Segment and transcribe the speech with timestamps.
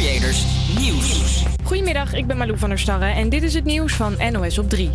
[0.00, 0.44] Creators
[0.78, 1.44] Nieuws.
[1.64, 4.68] Goedemiddag, ik ben Malou van der Starre en dit is het nieuws van NOS op
[4.68, 4.90] 3.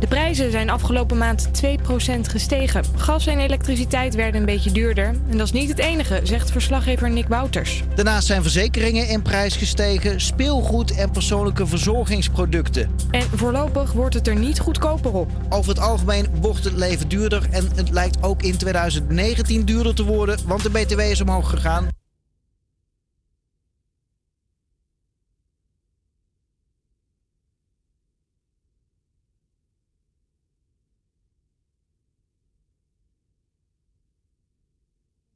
[0.00, 2.84] De prijzen zijn afgelopen maand 2% gestegen.
[2.96, 5.04] Gas en elektriciteit werden een beetje duurder.
[5.04, 7.82] En dat is niet het enige, zegt verslaggever Nick Wouters.
[7.94, 12.90] Daarnaast zijn verzekeringen in prijs gestegen, speelgoed en persoonlijke verzorgingsproducten.
[13.10, 15.30] En voorlopig wordt het er niet goedkoper op.
[15.48, 20.04] Over het algemeen wordt het leven duurder en het lijkt ook in 2019 duurder te
[20.04, 22.01] worden, want de BTW is omhoog gegaan.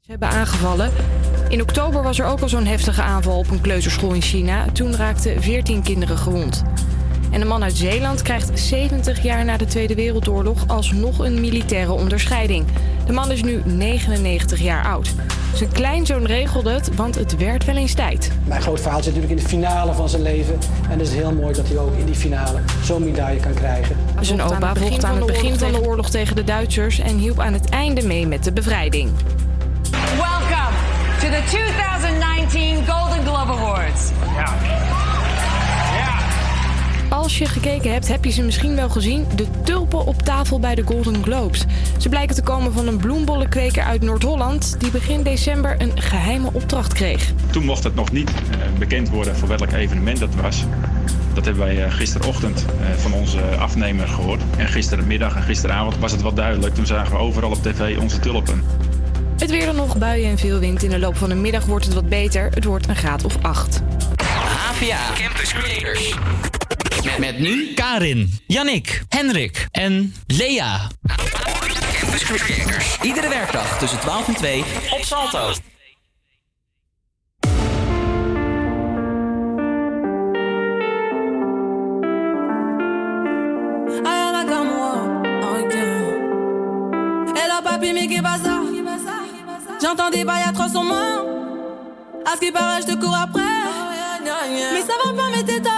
[0.07, 0.91] Ze hebben aangevallen.
[1.49, 4.67] In oktober was er ook al zo'n heftige aanval op een kleuterschool in China.
[4.73, 6.63] Toen raakten 14 kinderen gewond.
[7.31, 11.93] En een man uit Zeeland krijgt 70 jaar na de Tweede Wereldoorlog alsnog een militaire
[11.93, 12.67] onderscheiding.
[13.07, 15.15] De man is nu 99 jaar oud.
[15.55, 18.31] Zijn kleinzoon regelde het, want het werd wel eens tijd.
[18.45, 20.59] Mijn groot verhaal zit natuurlijk in de finale van zijn leven.
[20.91, 23.97] En het is heel mooi dat hij ook in die finale zo'n medaille kan krijgen.
[24.21, 27.53] Zijn opa vocht aan het begin van de oorlog tegen de Duitsers en hielp aan
[27.53, 29.11] het einde mee met de bevrijding.
[29.91, 30.75] Welcome
[31.21, 34.11] to the 2019 Golden Globe Awards.
[37.09, 39.27] Als je gekeken hebt, heb je ze misschien wel gezien.
[39.35, 41.65] De tulpen op tafel bij de Golden Globes.
[41.99, 44.81] Ze blijken te komen van een bloembollenkweker uit Noord-Holland...
[44.81, 47.33] die begin december een geheime opdracht kreeg.
[47.51, 50.65] Toen mocht het nog niet eh, bekend worden voor welk evenement dat was.
[51.35, 54.43] Dat hebben wij eh, gisterochtend eh, van onze afnemer gehoord.
[54.57, 56.75] En gistermiddag en gisteravond was het wel duidelijk.
[56.75, 58.63] Toen zagen we overal op tv onze tulpen.
[59.39, 60.83] Het weer dan nog, buien en veel wind.
[60.83, 62.51] In de loop van de middag wordt het wat beter.
[62.55, 63.83] Het wordt een graad of 8.
[64.17, 66.15] HVA Campus Creators.
[67.05, 70.91] Met, met nu Karin, Jannik, Henrik en Lea.
[72.01, 72.99] Campus Creators.
[73.03, 75.53] Iedere werkdag tussen 12 en 2 op Salto.
[84.65, 85.75] Moi, ok.
[87.37, 88.76] Et là, papi, mais qu'est pas ça?
[89.83, 91.25] J'entends des bails atroces sur moi.
[92.25, 93.43] À ce qui paraît, je te cours après.
[94.73, 95.77] Mais ça va pas, mais t'es taré.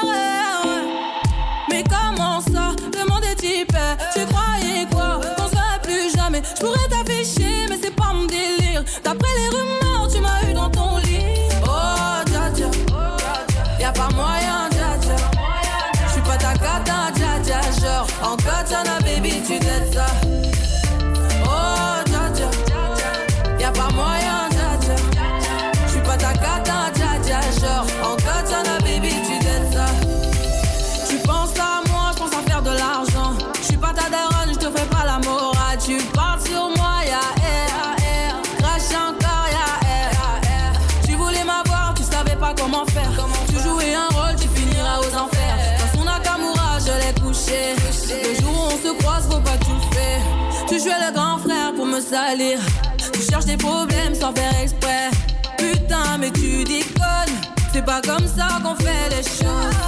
[1.68, 2.74] Mais comment ça?
[2.96, 3.76] Le monde est type.
[4.14, 5.20] Tu croyais quoi?
[5.36, 6.42] Qu'on serait plus jamais.
[6.56, 8.84] Je pourrais t'afficher, mais c'est pas mon délire.
[9.04, 9.77] D'après les rumeurs,
[52.28, 52.58] salir.
[53.12, 55.10] Tu cherches des problèmes sans faire exprès.
[55.56, 57.36] Putain, mais tu déconnes.
[57.72, 59.78] C'est pas comme ça qu'on fait les choses.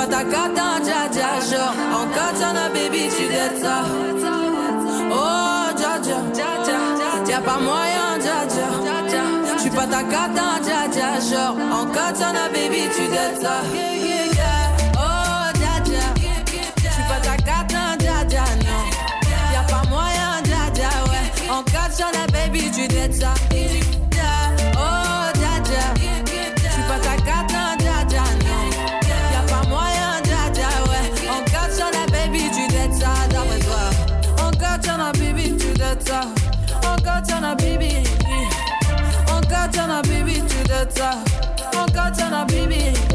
[0.00, 1.30] Pas ta cata, dja dja.
[1.48, 3.76] Genre, en katana, baby, tu t'aides ça.
[5.12, 6.18] Oh, dja dja.
[7.28, 8.68] Y'a pas moyen, dja dja.
[9.58, 11.08] J'suis pas ta cata, dja dja.
[11.28, 13.56] Genre, en katana, baby, tu t'aides ça.
[15.04, 16.06] Oh, dja dja.
[16.76, 18.82] J'suis pas ta cata, dja dja, non.
[19.54, 21.50] Y'a pas moyen, dja dja, ouais.
[21.50, 23.34] En katana, baby, tu t'aides ça.
[40.02, 41.28] baby to the top.
[41.74, 42.18] One catch
[42.48, 43.09] baby.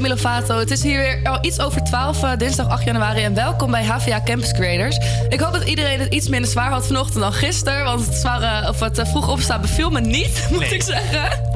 [0.00, 0.58] Demi Lovato.
[0.58, 3.22] Het is hier weer al iets over 12, eh, dinsdag 8 januari.
[3.22, 4.98] En welkom bij HVA Campus Creators.
[5.28, 7.84] Ik hoop dat iedereen het iets minder zwaar had vanochtend dan gisteren.
[7.84, 10.74] Want het, zware, of het eh, vroeg opstaan beviel me niet, moet Nee.
[10.74, 11.48] ik zeggen.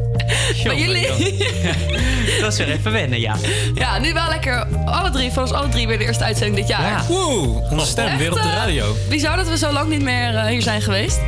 [0.65, 1.07] Maar jullie...
[2.41, 3.35] Dat is weer even wennen, ja.
[3.75, 6.69] Ja, nu wel lekker alle drie, van ons alle drie weer de eerste uitzending dit
[6.69, 7.05] jaar.
[7.09, 8.97] Woe, onze stem weer op de eh, radio.
[9.09, 11.19] Bizar dat we zo lang niet meer hier zijn geweest.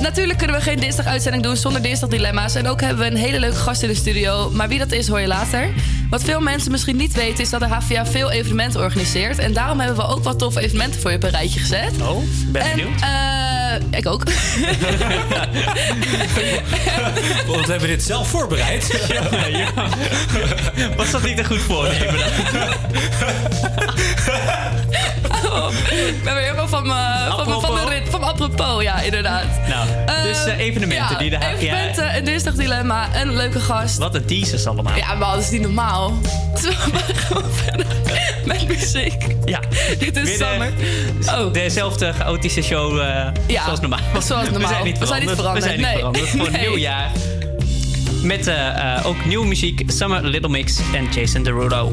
[0.00, 2.54] Natuurlijk kunnen we geen dinsdag-uitzending doen zonder dinsdag-dilemma's.
[2.54, 4.50] En ook hebben we een hele leuke gast in de studio.
[4.50, 5.68] Maar wie dat is, hoor je later.
[6.10, 9.38] Wat veel mensen misschien niet weten, is dat de HVA veel evenementen organiseert.
[9.38, 11.90] En daarom hebben we ook wat toffe evenementen voor je op een rijtje gezet.
[12.02, 13.00] Oh, ben En, benieuwd.
[13.00, 14.22] eh, ik ook.
[17.46, 19.06] Want we hebben dit zelf voorbereid.
[19.08, 19.68] Ja, ja.
[20.96, 22.14] Was dat niet een goed voornemen?
[26.08, 29.44] Ik ben weer helemaal van mijn van, van, rit- van apropos, ja, inderdaad.
[29.68, 29.88] Nou,
[30.22, 31.48] dus eh, evenementen ja, die de HVA...
[31.50, 33.98] Evenementen, een dinsdag dilemma, een leuke gast.
[33.98, 34.96] Wat een teasers allemaal.
[34.96, 36.12] Ja, maar dat is niet normaal.
[36.62, 36.72] We
[37.14, 37.86] gewoon verder
[38.44, 39.26] met muziek?
[39.44, 39.60] Ja.
[39.98, 40.72] Dit is de- zomer.
[41.44, 41.52] Oh.
[41.52, 43.98] Dezelfde chaotische show eh, Ja, zoals normaal.
[44.22, 44.68] zoals normaal.
[44.68, 45.64] We zijn niet We zijn niet veranderd.
[45.64, 45.96] We zijn niet veranderd, nee.
[45.96, 46.28] veranderd.
[46.28, 46.68] Gewoon Nee.
[46.68, 47.10] nieuw jaar.
[48.22, 49.82] Met eh, ook nieuwe muziek.
[49.86, 51.92] Summer Little Mix en Jason Derulo.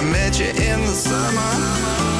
[0.00, 2.19] I met you in the summer.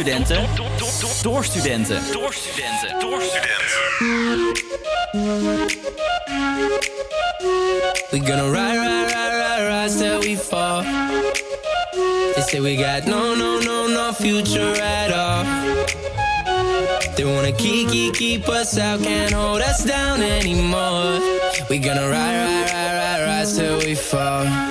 [0.00, 0.46] Studenten.
[1.22, 2.12] Door studenten.
[2.12, 3.00] Door studenten.
[3.00, 3.20] Door
[8.10, 10.82] We gonna ride, ride, ride, ride, ride till we fall.
[12.34, 15.44] They say we got no, no, no, no future at all.
[17.16, 21.20] They wanna keep, keep, keep us out, can't hold us down anymore.
[21.68, 24.69] We gonna ride, ride, ride, ride, ride till we fall.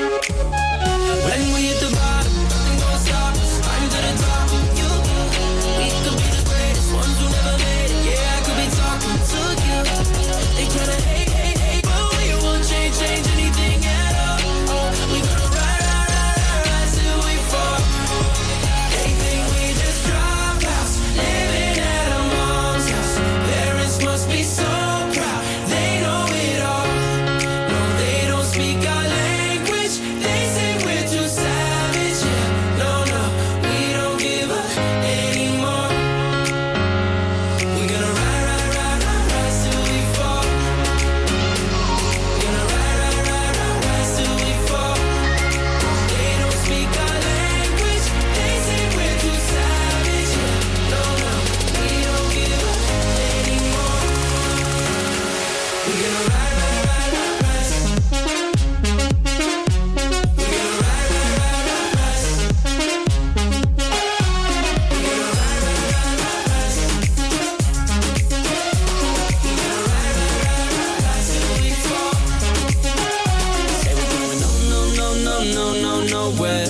[76.30, 76.68] Nowhere.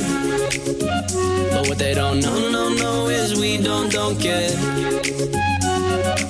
[1.52, 4.52] But what they don't know, no, no, is we don't, don't care.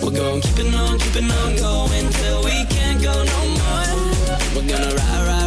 [0.02, 3.90] We're going keeping on, keeping on going till we can't go no more.
[4.56, 5.38] We're gonna ride, ride,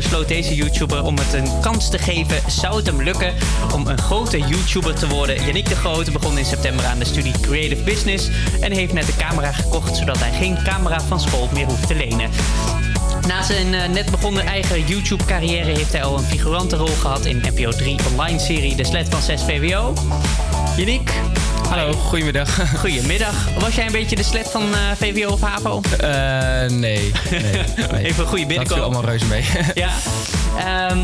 [0.00, 2.50] besloot deze YouTuber om het een kans te geven.
[2.50, 3.34] Zou het hem lukken
[3.74, 5.36] om een grote YouTuber te worden?
[5.36, 8.28] Yannick de Groot begon in september aan de studie Creative Business
[8.60, 11.94] en heeft net de camera gekocht zodat hij geen camera van school meer hoeft te
[11.94, 12.30] lenen.
[13.26, 17.42] Na zijn eh, net begonnen eigen YouTube-carrière heeft hij al een figurante rol gehad in
[17.54, 19.94] NPO 3 online-serie De Slet van 6 VWO.
[20.76, 21.09] Yannick.
[21.70, 22.58] Hallo, goedemiddag.
[22.80, 23.34] Goedemiddag.
[23.58, 25.80] Was jij een beetje de slet van eh, VWO of HAVO?
[26.00, 26.08] Eh,
[26.70, 26.70] nee,
[27.30, 27.42] nee,
[27.90, 28.04] nee.
[28.04, 28.66] Even een goede Dat binnenkomen.
[28.66, 29.44] viel allemaal reuze mee.
[29.74, 29.90] Ja.
[30.58, 30.98] Ehm,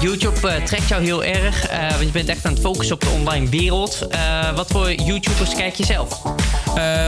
[0.00, 3.08] YouTube eh, trekt jou heel erg, want je bent echt aan het focussen op de
[3.08, 4.06] online wereld.
[4.54, 6.22] Wat voor YouTubers kijk je zelf?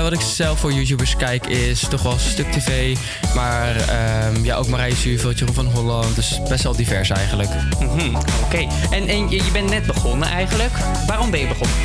[0.02, 2.96] Wat ik zelf voor YouTubers kijk is toch wel Stuk TV.
[3.34, 6.14] Maar ehm, ja, ook Marije Zuurveld, Jeroen van Holland.
[6.16, 7.50] Dus best wel divers eigenlijk.
[7.80, 8.14] Mhm,
[8.44, 10.72] Oké, en, en je, je bent net begonnen eigenlijk.
[11.06, 11.76] Waarom ben je begonnen?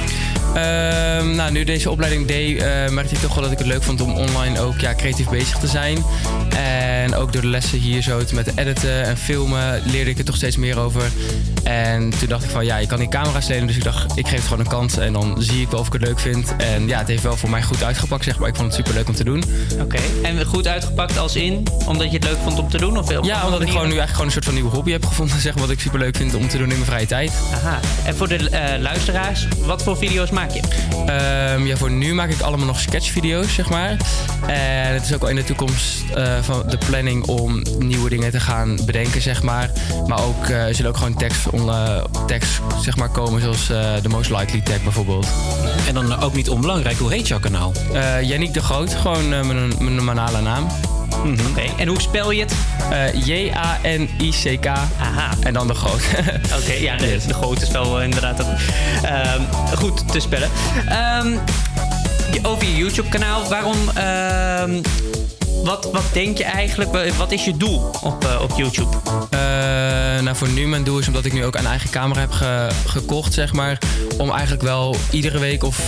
[0.58, 3.84] Ehm, nou, nu deze opleiding deed, eh, merkte ik toch wel dat ik het leuk
[3.84, 5.98] vond om online ook ja, creatief bezig te zijn.
[6.56, 10.36] En ook door de lessen hier zo met editen en filmen leerde ik er toch
[10.36, 11.12] steeds meer over.
[11.68, 13.68] En toen dacht ik van ja, je kan die camera's lenen.
[13.68, 15.88] Dus ik dacht, ik geef het gewoon een kans en dan zie ik wel of
[15.88, 16.56] ik het leuk vind.
[16.58, 18.50] En ja, het heeft wel voor mij goed uitgepakt, zeg maar.
[18.50, 19.44] Ik vond het super leuk om te doen.
[19.82, 21.68] Oké, en goed uitgepakt als in?
[21.86, 22.98] Omdat je het leuk vond om te doen?
[22.98, 25.40] Of Ja, omdat ik gewoon nu eigenlijk gewoon een soort van nieuwe hobby heb gevonden,
[25.48, 25.64] zeg maar.
[25.64, 27.32] Wat ik super leuk vind om te doen in mijn vrije tijd.
[27.54, 30.62] Aha, en voor de eh, luisteraars, wat voor video's maak je?
[31.06, 33.98] Ehm, ja, voor nu maak ik allemaal nog sketchvideo's, zeg maar.
[34.48, 38.32] En het is ook wel in de toekomst eh, van de planning om nieuwe dingen
[38.32, 39.72] te gaan bedenken, zeg maar.
[40.08, 44.10] Maar ook er zullen ook gewoon tekst, eh, tekst zeg maar, komen, zoals eh, de
[44.10, 45.28] Most Likely tag bijvoorbeeld.
[45.88, 47.72] En dan ook niet onbelangrijk, hoe heet jouw kanaal?
[47.94, 50.68] Uh, Yannick de Groot, gewoon eh, mijn, mijn normale naam.
[51.50, 52.54] Oké, en hoe spel je het?
[52.92, 54.66] Eh, J-A-N-I-C-K.
[55.00, 55.30] Aha.
[55.44, 56.02] En dan de groot.
[56.62, 58.40] Oké, ja, de, de grote is wel eh, inderdaad
[59.04, 59.42] ehm,
[59.76, 60.50] goed te spellen.
[60.88, 61.28] Ehm,
[62.34, 63.78] je- over je YouTube-kanaal, waarom...
[65.64, 66.92] wat, wat denk je eigenlijk?
[66.92, 68.98] Wa- Wat is je doel op, eh, op YouTube?
[69.30, 69.40] Eh,
[70.24, 72.70] nou, voor nu mijn doel is omdat ik nu ook een eigen camera heb ge-
[72.86, 73.78] gekocht, zeg maar.
[74.18, 75.80] Om eigenlijk wel iedere week of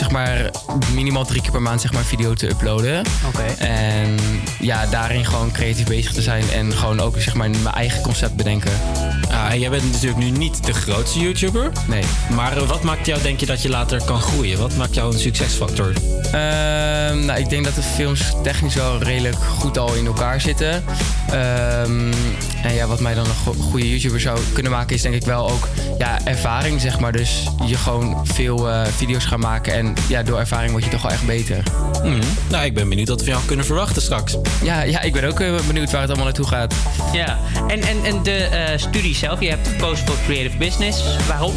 [0.00, 0.50] zeg maar
[0.94, 3.04] minimaal drie keer per maand zeg maar, een video te uploaden.
[3.26, 3.64] Oké.
[3.64, 4.16] En
[4.60, 8.36] ja, daarin gewoon creatief bezig te zijn en gewoon ook zeg maar mijn eigen concept
[8.36, 8.72] bedenken.
[9.30, 11.72] Ah, en jij bent natuurlijk nu niet de grootste YouTuber.
[11.86, 12.02] Nee.
[12.34, 14.58] Maar eh, wat maakt jou, denk je, dat je later kan groeien?
[14.58, 15.92] Wat maakt jou een succesfactor?
[16.24, 20.84] Ehm, nou, ik denk dat de films technisch wel redelijk goed al in elkaar zitten.
[21.30, 22.12] Ehm,
[22.62, 25.24] en ja, wat mij dan een go- goede YouTuber zou kunnen maken, is denk ik
[25.24, 25.68] wel ook
[25.98, 27.12] ja, ervaring, zeg maar.
[27.12, 31.02] Dus je gewoon veel eh, video's gaan maken en ja, door ervaring word je toch
[31.02, 31.62] wel echt beter.
[32.02, 32.20] Hmm.
[32.50, 34.36] Nou, ik ben benieuwd wat we jou kunnen verwachten straks.
[34.62, 36.74] Ja, ja ik ben ook eh, benieuwd waar het allemaal naartoe gaat.
[37.12, 41.02] Ja, en, en, en de eh, studie zelf, je hebt gekozen voor Creative Business.
[41.28, 41.54] Waarom?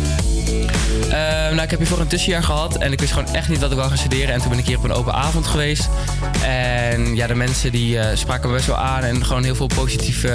[1.04, 3.72] Ehm, nou, ik heb hiervoor een tussenjaar gehad en ik wist gewoon echt niet wat
[3.72, 4.34] ik wou gaan studeren.
[4.34, 5.90] En toen ben ik hier op een open avond geweest.
[6.46, 9.68] En ja, de mensen die eh, spraken me best wel aan en gewoon heel veel
[9.76, 10.24] positief.
[10.24, 10.32] eh,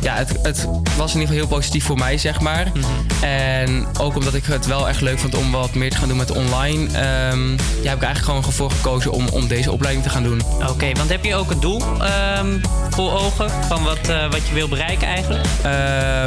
[0.00, 0.66] ja, het, het
[0.96, 2.72] was in ieder geval heel positief voor mij, zeg maar.
[3.20, 6.16] En ook omdat ik het wel echt leuk vond om wat meer te gaan doen
[6.16, 10.10] met online, ehm, ja, heb ik eigenlijk gewoon voor gekozen om, om deze opleiding te
[10.10, 10.42] gaan doen.
[10.68, 12.58] Oké, want heb je ook een doel ehm,
[12.90, 15.46] voor ogen van wat, eh, wat je wil bereiken eigenlijk?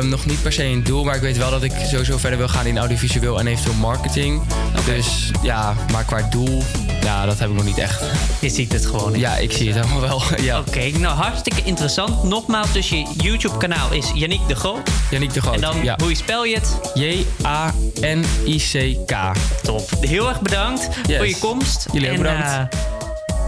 [0.02, 2.48] Nog niet per se een doel, maar ik weet wel dat ik sowieso verder wil
[2.48, 4.42] gaan in audiovisueel en eventueel marketing.
[4.86, 6.64] Dus ja, maar qua doel,
[7.02, 8.04] ja, dat heb ik nog niet echt.
[8.42, 9.20] Je ziet het gewoon.
[9.20, 10.22] Ja, ik zie het helemaal wel.
[10.42, 10.60] Ja.
[10.60, 12.24] Oké, nou hartstikke interessant.
[12.24, 14.90] Nogmaals, dus je YouTube-kanaal is Yannick de Groot.
[15.12, 15.96] Yannick de Groot, En dan, ja.
[16.04, 16.78] hoe spel je het?
[16.94, 19.16] J-A-N-I-C-K.
[19.64, 19.90] Top.
[20.02, 21.18] Heel erg bedankt Yes.
[21.18, 21.86] voor je komst.
[21.92, 22.48] Jullie ook bedankt.
[22.48, 22.62] eh,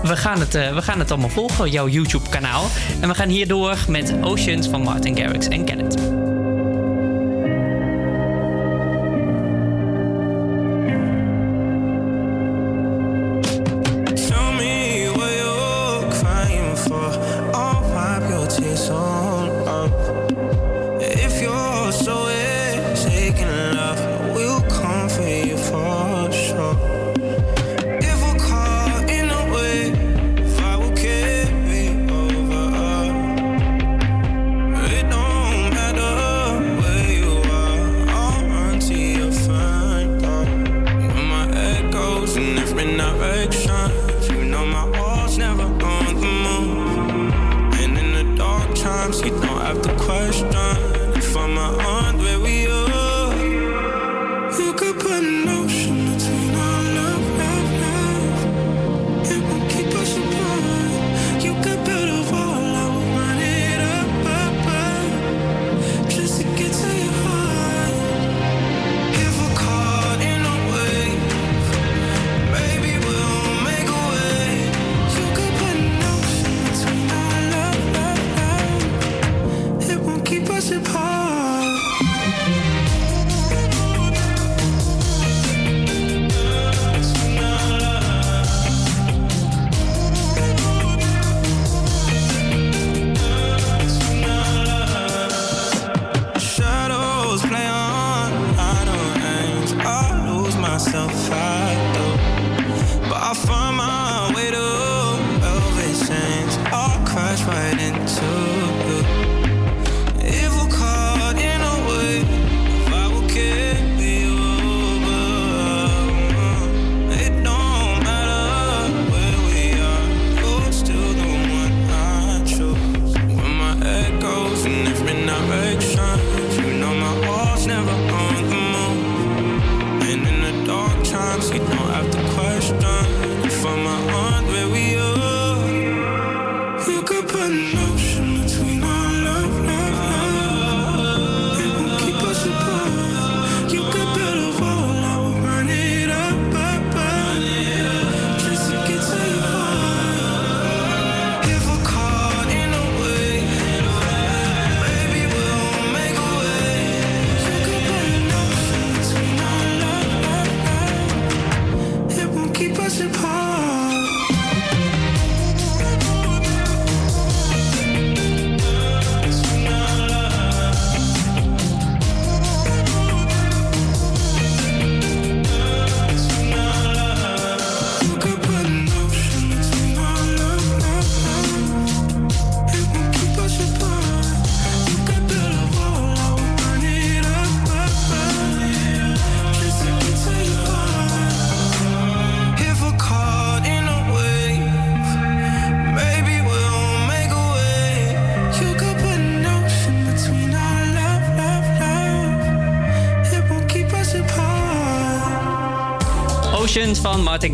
[0.04, 2.66] we, gaan het, eh, we gaan het allemaal volgen, jouw YouTube-kanaal.
[3.00, 6.19] En we gaan hierdoor met Oceans van Martin Garrix en Kenneth.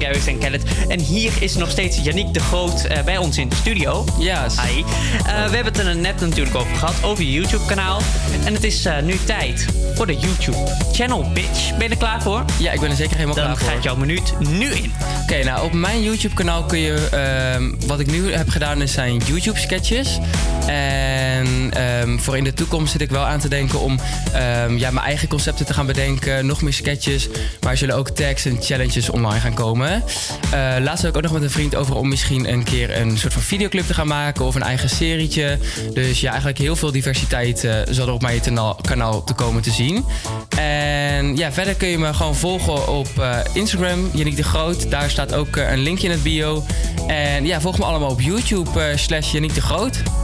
[0.01, 0.63] Garrix en Kellet.
[0.87, 4.05] En hier is nog steeds Yannick de Groot eh, bij ons in de studio.
[4.19, 4.47] Ja.
[4.65, 4.79] Hi.
[4.79, 8.01] Eh, we hebben het er net natuurlijk over gehad, over je YouTube-kanaal.
[8.45, 11.69] En het is eh, nu tijd voor de YouTube-channel, bitch.
[11.77, 12.45] Ben je er klaar voor?
[12.59, 13.69] Ja, ik ben er zeker helemaal Dan klaar voor.
[13.69, 14.93] gaat jouw minuut nu in.
[15.23, 17.07] Oké, nou op mijn YouTube-kanaal kun je.
[17.11, 20.19] ehm, wat ik nu heb gedaan is zijn YouTube-sketches.
[20.67, 21.24] En
[21.71, 23.99] ehm, voor in de toekomst zit ik wel aan te denken om
[24.33, 26.45] ehm, ja, mijn eigen concepten te gaan bedenken.
[26.45, 27.27] Nog meer sketches.
[27.61, 30.03] Maar er zullen ook tags en challenges online gaan komen.
[30.51, 33.17] Eh laatst had ik ook nog met een vriend over om misschien een keer een
[33.17, 34.45] soort van videoclip te gaan maken.
[34.45, 35.59] Of een eigen serietje.
[35.93, 38.41] Dus ja, eigenlijk heel veel diversiteit eh, zal er op mijn
[38.81, 40.05] kanaal te komen te zien.
[40.57, 44.89] En ja, verder kun je me gewoon volgen op eh, Instagram, Yannick de Groot.
[44.91, 46.63] Daar staat ook een linkje in het bio.
[47.07, 50.14] En ja, volg me allemaal op YouTube slash Yannick de Groot.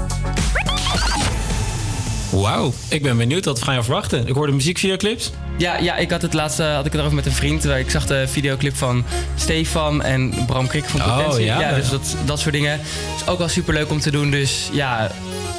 [2.41, 3.45] Wauw, ik ben benieuwd.
[3.45, 4.27] Wat ga je verwachten?
[4.27, 5.31] Ik hoorde muziekvideoclips.
[5.57, 7.65] Ja, ja, ik had het laatste had ik het erover met een vriend.
[7.65, 9.03] Ik zag de videoclip van
[9.35, 11.45] Stefan en Bram Krik van Oh, Potentie.
[11.45, 11.73] ja.
[11.73, 12.79] dus dat, dat soort dingen.
[13.17, 14.31] is ook wel super leuk om te doen.
[14.31, 15.11] Dus ja,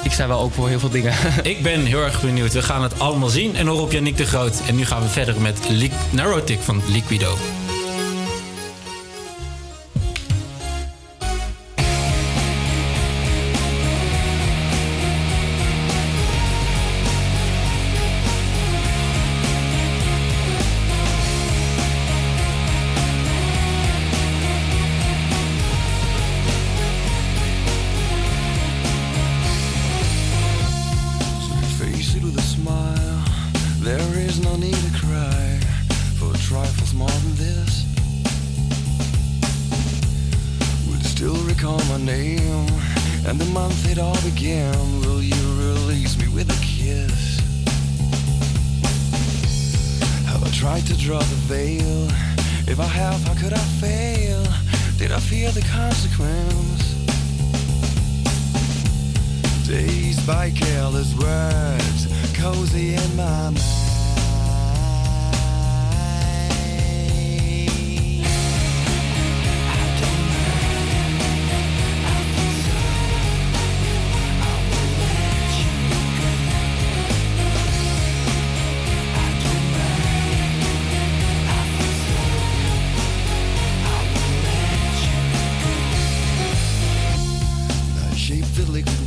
[0.03, 1.13] ik sta wel ook voor heel veel dingen.
[1.43, 2.53] Ik ben heel erg benieuwd.
[2.53, 4.63] We gaan het allemaal zien en horen op Yannick de Groot.
[4.67, 7.37] En nu gaan we verder met Li- Neurotic van Liquido.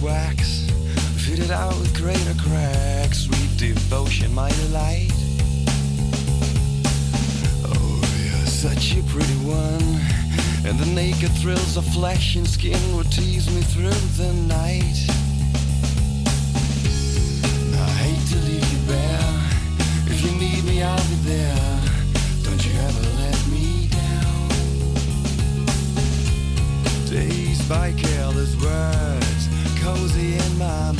[0.05, 0.69] Wax,
[1.25, 3.25] fitted out with greater cracks.
[3.25, 5.11] Sweet devotion, my delight.
[7.65, 9.99] Oh, you're such a pretty one.
[10.67, 14.99] And the naked thrills of flesh and skin would tease me through the night.
[17.73, 19.33] I hate to leave you bare.
[20.13, 21.81] If you need me, I'll be there.
[22.43, 24.49] Don't you ever let me down.
[27.09, 29.49] Dazed by careless words,
[29.85, 30.99] cozy in my mind.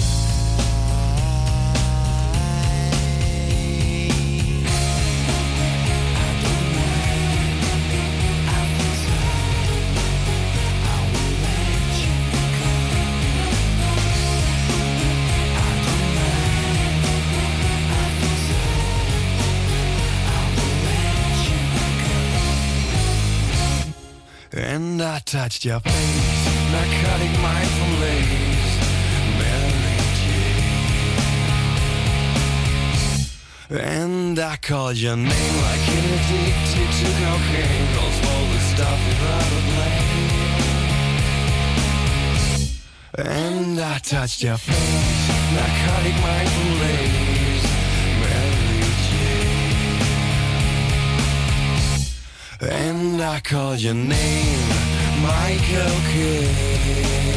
[24.54, 28.55] And I touched your face, narcotic mindful
[33.70, 39.42] And I called your name like an addicted to cocaine, calls for the stuff without
[39.42, 40.46] a blame.
[43.18, 47.66] And I touched your face, narcotic mindful lace,
[48.22, 48.86] Mary
[52.62, 52.72] Jane.
[52.72, 54.70] And I called your name,
[55.24, 57.35] Michael Kidd.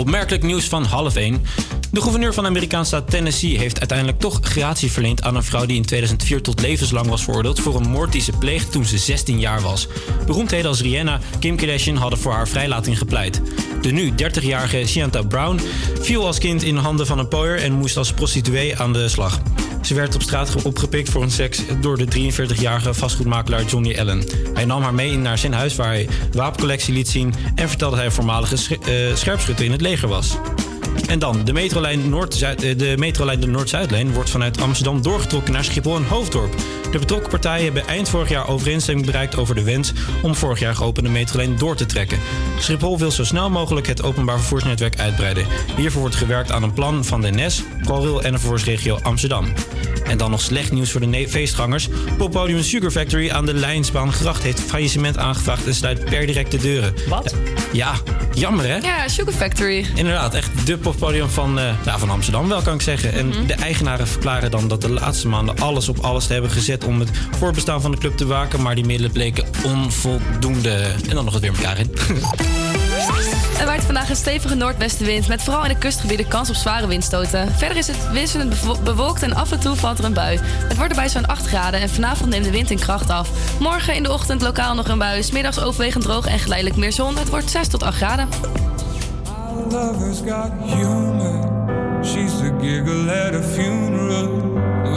[0.00, 1.42] Opmerkelijk nieuws van half 1.
[1.90, 5.66] De gouverneur van de Amerikaanse staat Tennessee heeft uiteindelijk toch gratie verleend aan een vrouw
[5.66, 8.98] die in 2004 tot levenslang was veroordeeld voor een moord die ze pleegde toen ze
[8.98, 9.88] 16 jaar was.
[10.26, 13.40] Beroemdheden als Rihanna, Kim Kardashian hadden voor haar vrijlating gepleit.
[13.82, 15.60] De nu 30-jarige Shianta Brown
[16.00, 19.40] viel als kind in handen van een pooier en moest als prostituee aan de slag.
[19.90, 24.24] Ze werd op straat opgepikt voor een seks door de 43-jarige vastgoedmakelaar Johnny Allen.
[24.54, 28.04] Hij nam haar mee naar zijn huis waar hij wapencollectie liet zien en vertelde dat
[28.04, 30.36] hij voormalige eh, scherpschutter in het leger was.
[31.06, 35.64] En dan, de metrolijn, Noord-Zuid, eh, de metrolijn de Noord-Zuidlijn wordt vanuit Amsterdam doorgetrokken naar
[35.64, 36.54] Schiphol en Hoofddorp.
[36.92, 40.74] De betrokken partijen hebben eind vorig jaar overeenstemming bereikt over de wens om vorig jaar
[40.74, 42.18] geopende metrolijn door te trekken.
[42.58, 45.46] Schiphol wil zo snel mogelijk het openbaar vervoersnetwerk uitbreiden.
[45.76, 49.52] Hiervoor wordt gewerkt aan een plan van de NS, ProRail en de vervoersregio Amsterdam.
[50.10, 51.88] En dan nog slecht nieuws voor de feestgangers.
[52.18, 56.58] Poppodium Sugar Factory aan de Lijnsbaan Gracht heeft faillissement aangevraagd en sluit per direct de
[56.58, 56.94] deuren.
[57.08, 57.34] Wat?
[57.72, 57.92] Ja,
[58.34, 58.76] jammer hè?
[58.76, 59.86] Ja, Sugar Factory.
[59.94, 63.12] Inderdaad, echt de poppodium van, eh, nou, van Amsterdam wel kan ik zeggen.
[63.12, 63.46] En Mhm.
[63.46, 67.00] de eigenaren verklaren dan dat de laatste maanden alles op alles te hebben gezet om
[67.00, 68.62] het voortbestaan van de club te waken.
[68.62, 70.94] Maar die middelen bleken onvoldoende.
[71.08, 71.90] En dan nog het weer elkaar in.
[73.60, 77.54] Er waait vandaag een stevige noordwestenwind met vooral in de kustgebieden kans op zware windstoten.
[77.54, 80.38] Verder is het wisselend bewolkt en af en toe valt er een bui.
[80.42, 83.58] Het wordt erbij zo'n 8 graden en vanavond neemt de wind in kracht af.
[83.58, 87.16] Morgen in de ochtend lokaal nog een bui, middags overwegend droog en geleidelijk meer zon.
[87.16, 88.28] Het wordt 6 tot 8 graden.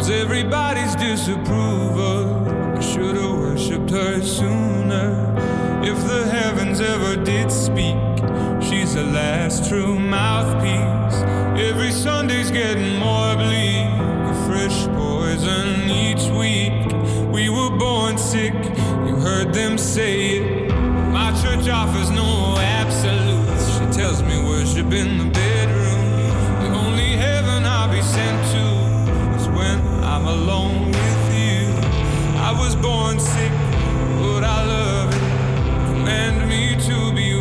[0.09, 2.43] everybody's disapproval.
[2.79, 5.11] I worshipped her sooner.
[5.83, 8.12] If the heavens ever did speak,
[8.83, 11.21] she's the last true mouthpiece.
[11.69, 13.87] Every Sunday's getting more bleak.
[14.31, 16.73] A fresh poison each week.
[17.31, 18.53] We were born sick,
[19.07, 20.71] you heard them say it.
[21.13, 23.63] My church offers no absolutes.
[23.73, 26.03] She tells me worship in the bedroom.
[26.63, 28.65] The only heaven I'll be sent to
[29.37, 31.71] is when I'm alone with you.
[32.49, 33.51] I was born sick,
[34.19, 35.87] but I love it.
[35.87, 37.32] Command me to be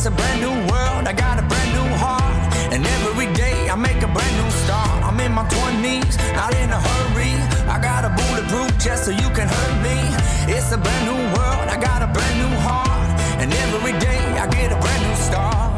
[0.00, 2.32] It's a brand new world, I got a brand new heart.
[2.72, 5.04] And every day I make a brand new start.
[5.04, 7.36] I'm in my 20s, not in a hurry.
[7.68, 9.98] I got a bulletproof chest so you can hurt me.
[10.48, 13.10] It's a brand new world, I got a brand new heart.
[13.42, 15.69] And every day I get a brand new start.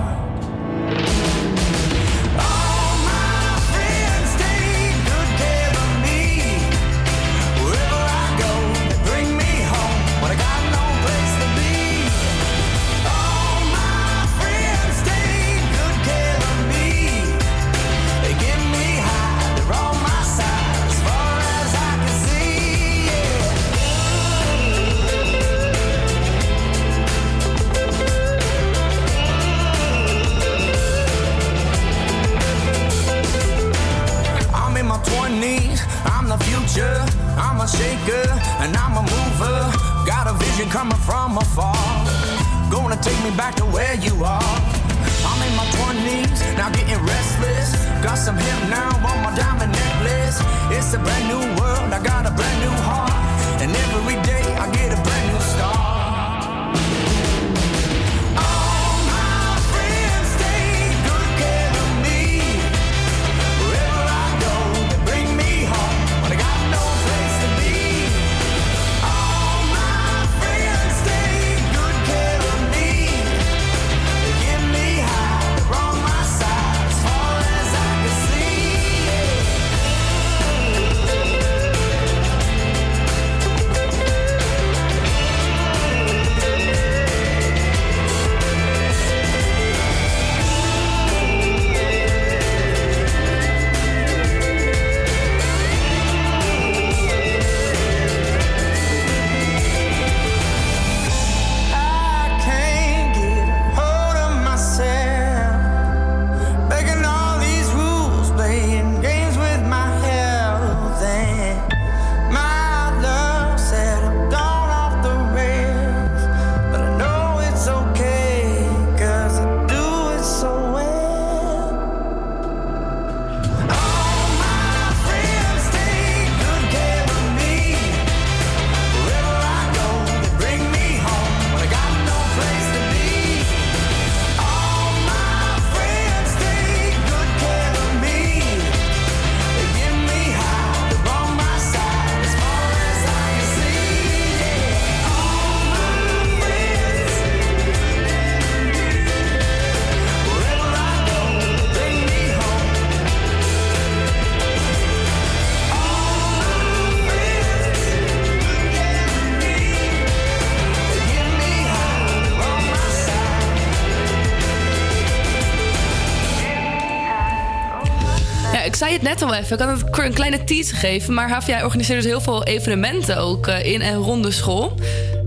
[169.02, 169.58] Het net al even.
[169.58, 171.14] Ik had het een kleine tease gegeven.
[171.14, 174.74] Maar HVA organiseert dus heel veel evenementen ook eh, in en rond de school.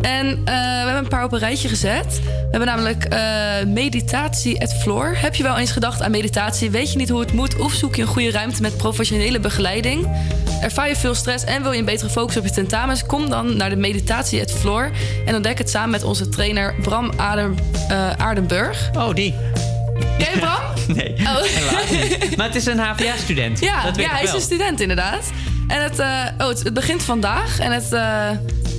[0.01, 2.21] En eh, we hebben een paar op een rijtje gezet.
[2.23, 3.19] We hebben namelijk eh,
[3.67, 5.15] meditatie at floor.
[5.17, 6.71] Heb je wel eens gedacht aan meditatie?
[6.71, 7.55] Weet je niet hoe het moet?
[7.55, 10.07] Of zoek je een goede ruimte met professionele begeleiding?
[10.61, 13.05] Ervaar je veel stress en wil je een betere focus op je tentamens?
[13.05, 14.91] Kom dan naar de meditatie at floor.
[15.26, 17.55] En ontdek het samen met onze trainer Bram Adem,
[18.17, 18.89] Aardenburg.
[18.97, 19.36] Oh, die.
[20.17, 20.64] Ken je Bram?
[20.95, 21.41] Nee, Oh.
[21.43, 22.38] helaas niet.
[22.38, 23.59] Maar het is een HVA-student.
[23.59, 25.29] Ja, dat weet ja ik hij is een student inderdaad.
[25.67, 26.07] En het, eh,
[26.38, 28.29] oh, het, het begint vandaag en het eh,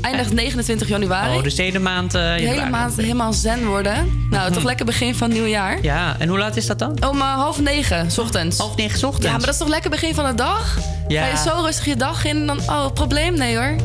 [0.03, 1.37] eindigt 29 januari.
[1.37, 2.15] Oh, dus de hele maand...
[2.15, 4.27] eh, de hele maand helemaal zen worden.
[4.31, 5.79] Nou, toch lekker begin van het nieuwjaar.
[5.83, 7.09] Ja, en hoe laat is dat dan?
[7.09, 8.59] Om eh, half negen, 's ochtends.
[8.59, 9.27] Half negen 's ochtends?
[9.27, 10.79] Ja, maar dat is toch lekker begin van de dag?
[11.09, 11.23] Ja.
[11.25, 12.59] Ga je zo rustig je dag in en dan...
[12.67, 13.35] Oh, probleem?
[13.35, 13.77] Nee hoor.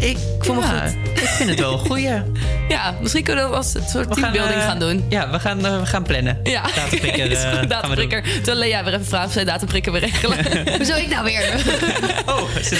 [0.00, 1.20] Ik voel me ja, goed.
[1.20, 2.22] Ik vind het wel een goeie.
[2.68, 5.04] Ja, misschien kunnen we als een soort We gaan, teambuilding eh, gaan doen.
[5.08, 6.40] Ja, we gaan, eh, we gaan plannen.
[6.42, 8.22] Ja, Datumprikker, is eh, goed, we datumprikker.
[8.22, 10.38] Terwijl Lea weer even vraagt of zij datumprikker weer regelen.
[10.76, 11.54] Hoezo ik nou weer?
[12.26, 12.70] Oh, is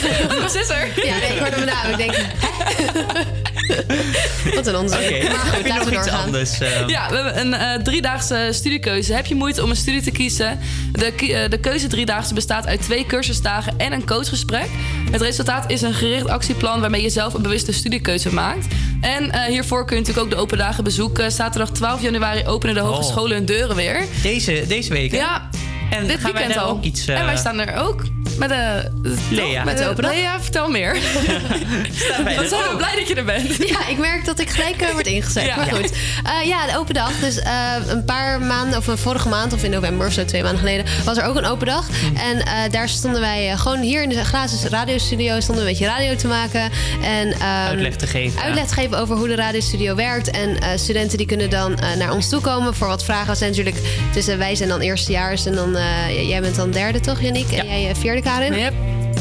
[0.70, 0.88] er?
[1.06, 1.90] Ja, nee, ik hoorde mijn naam.
[1.90, 3.39] Ik denk, hè?
[4.54, 4.98] Wat een onzin.
[4.98, 6.24] Oké, Maar goed, heb je laten nog we iets doorgaan.
[6.24, 6.60] anders?
[6.60, 6.88] eh?
[6.88, 9.12] Ja, we hebben een eh, driedaagse studiekeuze.
[9.14, 10.58] Heb je moeite om een studie te kiezen?
[10.92, 14.68] De, eh, de keuze driedaagse bestaat uit twee cursusdagen en een coachgesprek.
[15.10, 18.66] Het resultaat is een gericht actieplan waarmee je zelf een bewuste studiekeuze maakt.
[19.00, 21.32] En eh, hiervoor kun je natuurlijk ook de open dagen bezoeken.
[21.32, 24.04] Zaterdag 12 januari openen de hogescholen hun deuren weer.
[24.22, 25.16] Deze, deze week, hè?
[25.16, 25.48] Ja,
[25.90, 26.70] En dit gaan wij weekend daar al.
[26.70, 28.02] ook iets, eh, En wij staan er ook.
[28.38, 28.90] Met de,
[29.30, 29.64] Lea.
[29.64, 30.12] Met de open dag.
[30.12, 30.92] Lea, vertel meer.
[32.24, 32.76] wij Wat zijn we ook?
[32.76, 33.56] blij dat je er bent.
[33.68, 35.44] Ja, ik merk dat ik gelijk eh, word ingezet.
[35.44, 35.56] Ja.
[35.56, 35.90] Maar goed.
[36.24, 37.12] Eh, ja, de open dag.
[37.20, 40.42] Dus eh, een paar maanden, of een vorige maand, of in november of zo, twee
[40.42, 41.86] maanden geleden, was er ook een open dag.
[41.86, 42.16] Hm.
[42.16, 45.76] En eh, daar stonden wij eh, gewoon hier in de glazen radiostudio, stonden we een
[45.78, 46.70] beetje radio te maken.
[47.02, 48.42] En, ehm, Uitleg te geven.
[48.42, 50.30] Uitleg te geven over hoe de radiostudio werkt.
[50.30, 53.30] En eh, studenten die kunnen dan eh, naar ons toe komen voor wat vragen.
[53.30, 53.76] We zijn natuurlijk,
[54.12, 55.79] tussen wij zijn dan eerstejaars en dan, eh,
[56.28, 57.50] jij bent dan derde toch, Yannick?
[57.50, 58.52] En jij eh, vierde, Karin?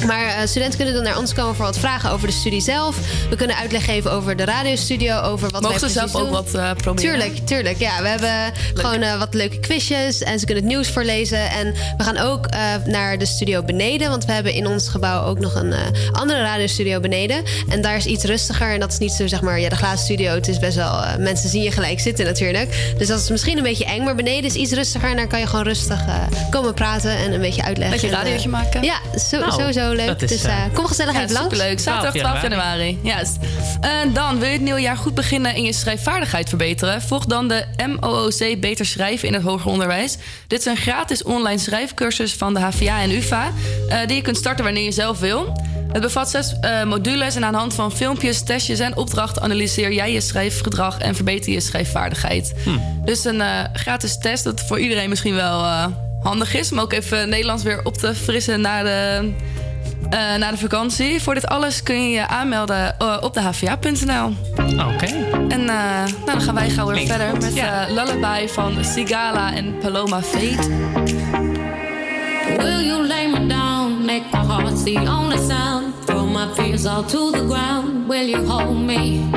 [0.06, 2.98] Maar eh, studenten kunnen dan naar ons komen voor wat vragen over de studie zelf.
[3.30, 6.54] We kunnen uitleg geven over de radiostudio, over wat Mogen wij ze zelf ook wat
[6.54, 7.12] eh, proberen?
[7.12, 7.80] Tuurlijk, tuurlijk.
[7.80, 11.50] Ja, we hebben gewoon eh, wat leuke quizjes en ze kunnen het nieuws voorlezen.
[11.50, 12.50] En we gaan ook
[12.86, 15.74] naar de studio beneden, want we hebben in ons gebouw ook nog een
[16.12, 17.44] andere radiostudio beneden.
[17.70, 20.00] En daar is iets rustiger en dat is niet zo zeg maar, ja, de glazen
[20.06, 20.34] studio.
[20.34, 22.94] Het is best wel, mensen zien je gelijk zitten natuurlijk.
[22.98, 25.40] Dus dat is misschien een beetje eng, maar beneden is iets rustiger en daar kan
[25.40, 26.00] je gewoon rustig
[26.50, 28.02] komen praten en een beetje uitleggen.
[28.02, 28.84] Beetje een En, eh, radiootje maken.
[28.84, 30.20] Ja, zo, Nou, sowieso leuk.
[30.20, 31.50] dat is, dus eh, eh, kom gezellig Ja, even langs.
[31.50, 31.80] superleuk.
[31.80, 33.00] Zaterdag 12 januari.
[33.04, 33.38] Juist.
[33.82, 37.02] En dan wil je het nieuwe jaar goed beginnen en je schrijfvaardigheid verbeteren.
[37.02, 37.66] Volg dan de
[38.00, 40.18] MOOC Beter Schrijven in het hoger onderwijs.
[40.48, 43.52] Dit is een gratis online schrijfcursus van de HVA en UvA.
[43.90, 45.62] eh, die je kunt starten wanneer je zelf wil.
[45.92, 49.94] Het bevat zes eh, modules en aan de hand van filmpjes, testjes en opdrachten analyseer
[49.94, 52.54] jij je schrijfgedrag en verbeter je schrijfvaardigheid.
[53.06, 55.86] Dus een eh, gratis test dat voor iedereen misschien wel eh,
[56.24, 56.72] handig is.
[56.72, 59.32] Om ook even Nederlands weer op te frissen na de,
[60.10, 61.22] eh, na de vakantie.
[61.22, 64.34] Voor dit alles kun je je aanmelden eh, op de hva.nl.
[64.94, 65.06] Oké.
[65.50, 67.42] En eh, nou, dan gaan wij gauw weer Klinkt verder goed.
[67.42, 67.86] met Ja.
[67.90, 70.68] Lullaby van Sigala en Paloma Fate.
[72.58, 74.06] Will you lay me down?
[74.06, 75.94] Make my heart the only sound.
[76.06, 78.08] Throw my fears all to the ground.
[78.08, 79.30] Will you hold me?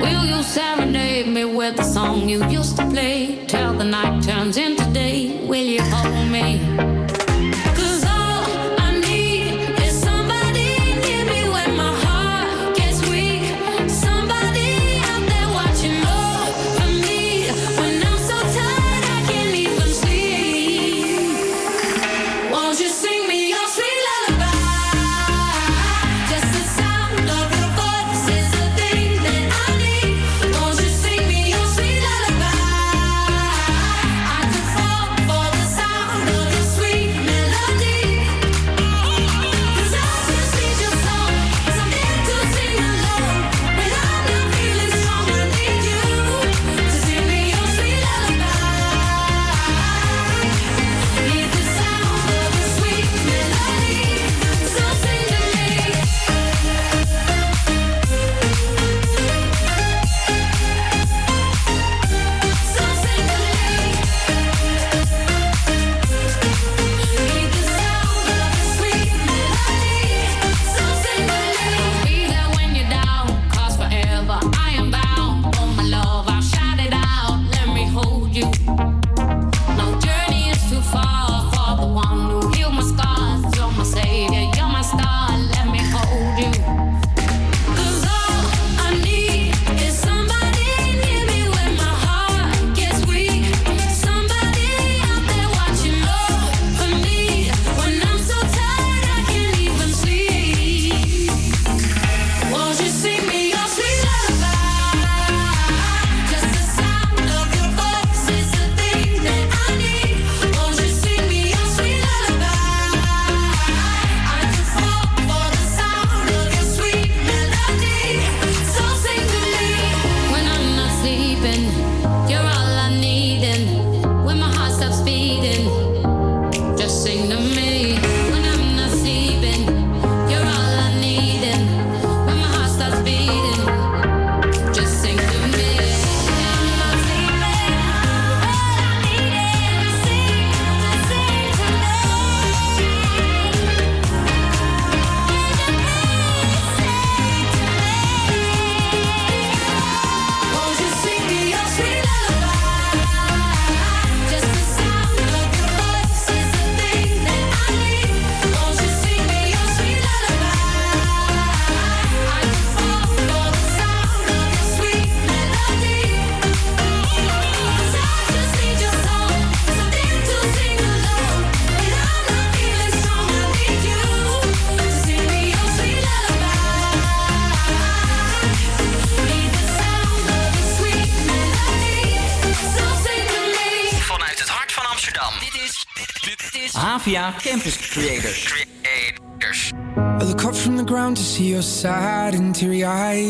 [0.00, 3.44] Will you serenade me with the song you used to play?
[3.46, 5.46] Till the night turns into day.
[5.46, 6.93] Will you hold me?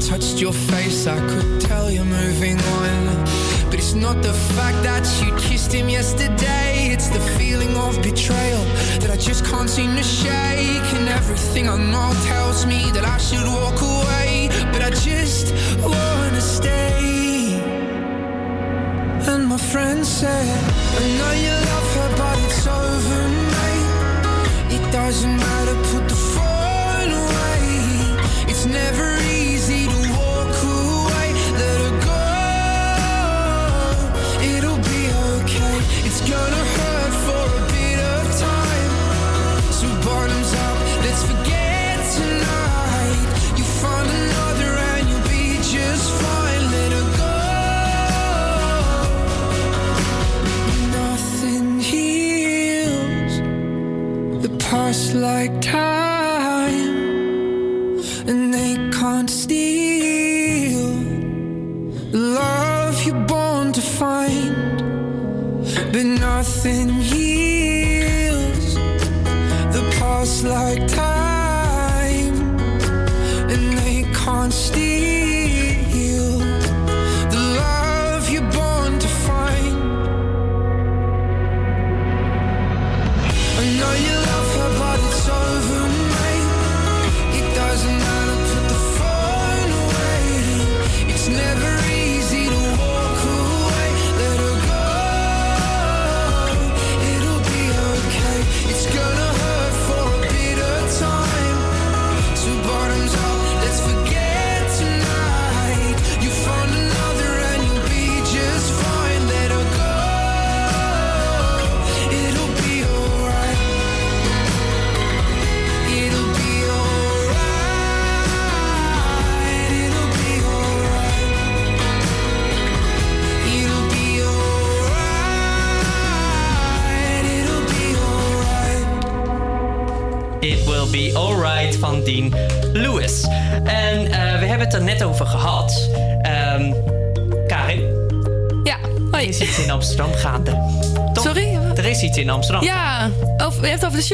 [0.00, 3.24] Touched your face, I could tell you're moving on.
[3.66, 8.64] But it's not the fact that you kissed him yesterday, it's the feeling of betrayal
[9.00, 10.88] that I just can't seem to shake.
[10.98, 16.40] And everything I know tells me that I should walk away, but I just wanna
[16.40, 17.60] stay.
[19.30, 20.58] And my friend said,
[20.98, 23.22] I know you love her, but it's over,
[23.54, 24.76] mate.
[24.76, 26.19] It doesn't matter, put the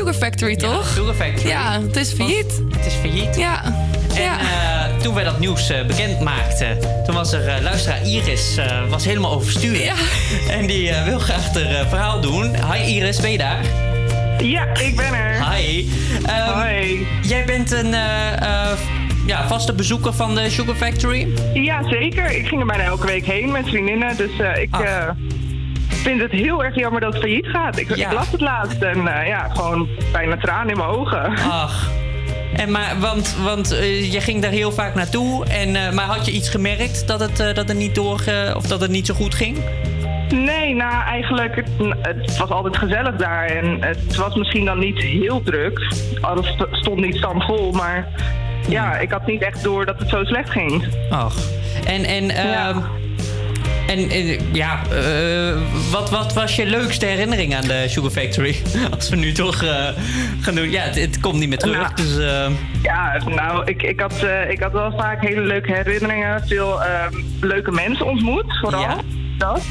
[0.06, 0.86] Sugar Factory, toch?
[0.94, 1.48] Sugar Factory.
[1.48, 2.62] Ja, het is failliet.
[2.76, 3.36] Het is failliet.
[3.36, 3.64] Ja.
[3.64, 8.56] En eh, toen wij dat nieuws eh, bekend maakten, toen was er eh, luisteraar Iris
[8.56, 9.82] eh, was helemaal overstuurd.
[9.82, 9.94] Ja.
[10.50, 12.54] En die eh, wil graag haar eh, verhaal doen.
[12.72, 13.60] Hi Iris, ben je daar?
[14.42, 15.50] Ja, ik ben er.
[15.52, 15.88] Hi.
[16.26, 17.06] Hoi.
[17.22, 18.78] Jij bent een eh, eh,
[19.26, 21.28] ja, vaste bezoeker van de Sugar Factory?
[21.54, 22.30] Ja, zeker.
[22.30, 24.16] Ik ging er bijna elke week heen met vriendinnen.
[24.16, 25.08] Dus eh, ik eh,
[25.88, 27.78] vind het heel erg jammer dat het failliet gaat.
[27.78, 31.34] Ik, ik las het laatst en eh, ja, gewoon bijna tranen in mijn ogen.
[31.50, 31.90] Ach.
[32.56, 35.44] En maar, want want eh, je ging daar heel vaak naartoe.
[35.46, 38.20] En, eh, maar had je iets gemerkt dat het, eh, dat het niet door,
[38.56, 39.58] of dat het niet zo goed ging?
[40.28, 41.68] Nee, nou eigenlijk, het,
[42.02, 43.44] het was altijd gezellig daar.
[43.46, 45.92] En het was misschien dan niet heel druk.
[46.20, 48.08] Alles st- stond niet stampvol, maar
[48.68, 50.84] ja, ik had niet echt door dat het zo slecht ging.
[51.10, 51.36] Ach.
[51.86, 52.78] En, en, ehm,
[53.86, 55.56] en ja, eh,
[55.90, 58.56] wat, wat was je leukste herinnering aan de Sugar Factory?
[58.94, 59.88] Als we nu toch eh,
[60.40, 60.70] gaan doen.
[60.70, 61.76] Ja, het, het komt niet meer terug.
[61.76, 61.94] Nou.
[61.94, 62.50] dus, eh,
[62.82, 66.46] Ja, nou, ik, ik, had, ik had wel vaak hele leuke herinneringen.
[66.46, 68.96] Veel ehm, leuke mensen ontmoet, vooral.
[69.38, 69.62] Dat.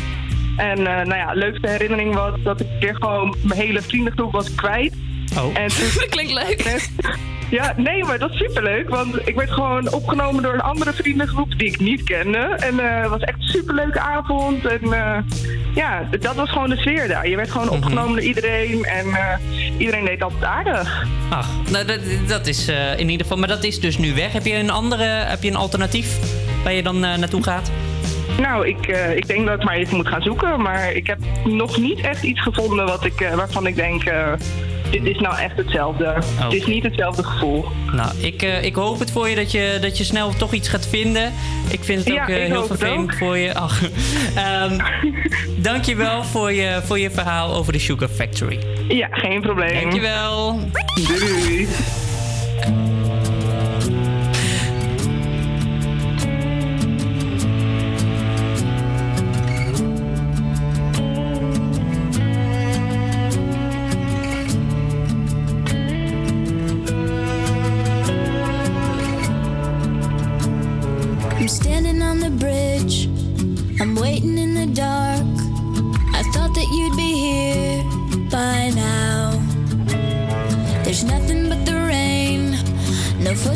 [0.57, 4.55] En nou ja, leukste herinnering was dat ik een keer gewoon mijn hele vriendengroep was
[4.55, 4.93] kwijt.
[5.37, 5.57] Oh.
[5.57, 6.07] En toen...
[6.09, 6.63] Klinkt leuk.
[7.49, 8.89] Ja, nee, maar dat is superleuk.
[8.89, 12.37] Want ik werd gewoon opgenomen door een andere vriendengroep die ik niet kende.
[12.37, 14.65] En eh, het was echt een superleuke avond.
[14.65, 15.17] En eh,
[15.75, 17.27] ja, dat was gewoon de sfeer daar.
[17.27, 18.83] Je werd gewoon opgenomen door iedereen.
[18.83, 19.37] En eh,
[19.77, 21.05] iedereen deed altijd aardig.
[21.29, 22.67] Ach, nou, dat, dat is
[22.97, 23.37] in ieder geval...
[23.37, 24.33] Maar dat is dus nu weg.
[24.33, 25.03] Heb je een andere...
[25.03, 26.17] Heb je een alternatief
[26.63, 27.71] waar je dan naartoe gaat?
[28.39, 30.61] Nou, ik, ik denk dat ik maar even moet gaan zoeken.
[30.61, 34.03] Maar ik heb nog niet echt iets gevonden wat ik, waarvan ik denk...
[35.03, 36.15] dit is nou echt hetzelfde.
[36.35, 37.65] Het is niet hetzelfde gevoel.
[37.91, 40.67] Nou, ik, eh, ik hoop het voor je dat, je dat je snel toch iets
[40.67, 41.33] gaat vinden.
[41.69, 43.17] Ik vind het Ja, ook eh, heel vervelend ook.
[43.17, 43.53] voor je.
[43.53, 43.81] Ach,
[44.35, 44.79] ehm,
[45.57, 48.59] dankjewel voor je, voor je verhaal over de Sugar Factory.
[48.87, 49.81] Ja, geen probleem.
[49.81, 50.59] Dankjewel.
[51.07, 51.67] Doei.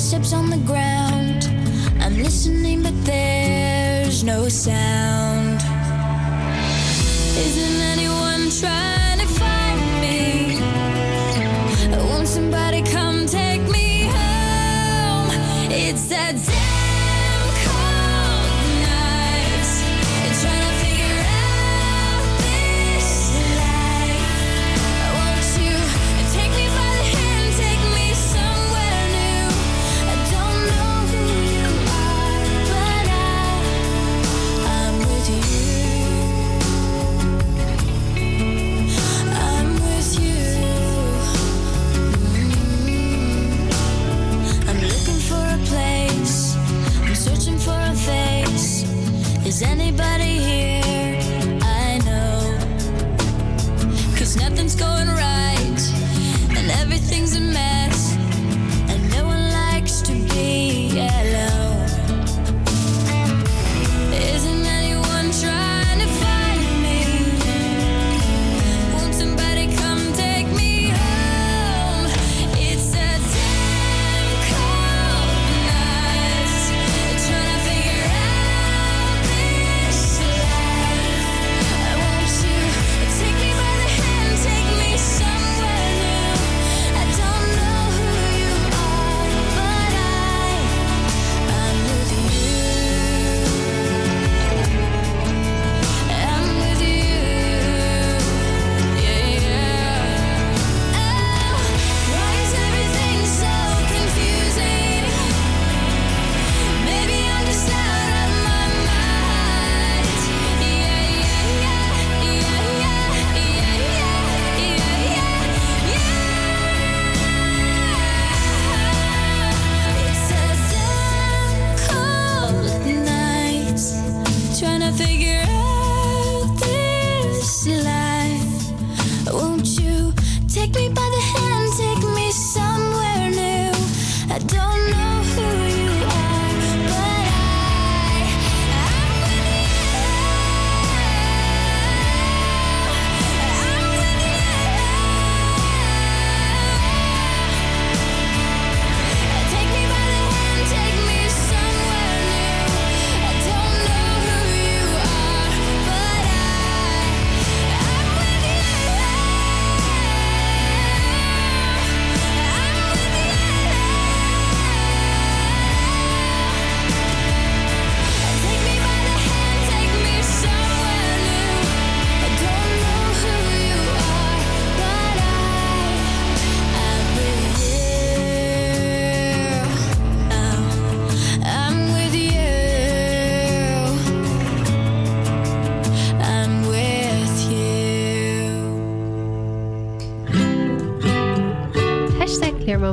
[0.10, 1.48] Footsteps on the ground.
[2.02, 5.62] I'm listening, but there's no sound.
[7.38, 8.89] Isn't anyone trying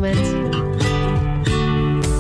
[0.01, 0.65] leermoment.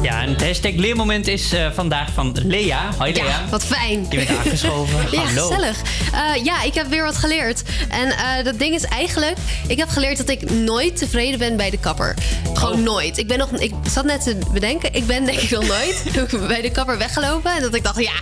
[0.02, 2.90] Ja, en het hashtag leermoment is eh, vandaag van Lea.
[2.98, 3.24] Hoi Lea.
[3.24, 4.06] Ja, wat fijn.
[4.10, 4.98] Je bent aangeschoven.
[5.10, 5.48] Ja, Hallo.
[5.48, 5.82] gezellig.
[6.12, 7.62] Eh, ja, ik heb weer wat geleerd.
[7.88, 9.36] En eh, dat ding is eigenlijk...
[9.66, 12.14] Ik heb geleerd dat ik nooit tevreden ben bij de kapper.
[12.54, 13.18] Gewoon nooit.
[13.18, 13.50] Ik ben nog...
[13.50, 14.94] Ik zat net te bedenken.
[14.94, 16.02] Ik ben denk ik nog nooit
[16.48, 17.50] bij de kapper weggelopen.
[17.56, 18.12] En dat ik dacht, ja,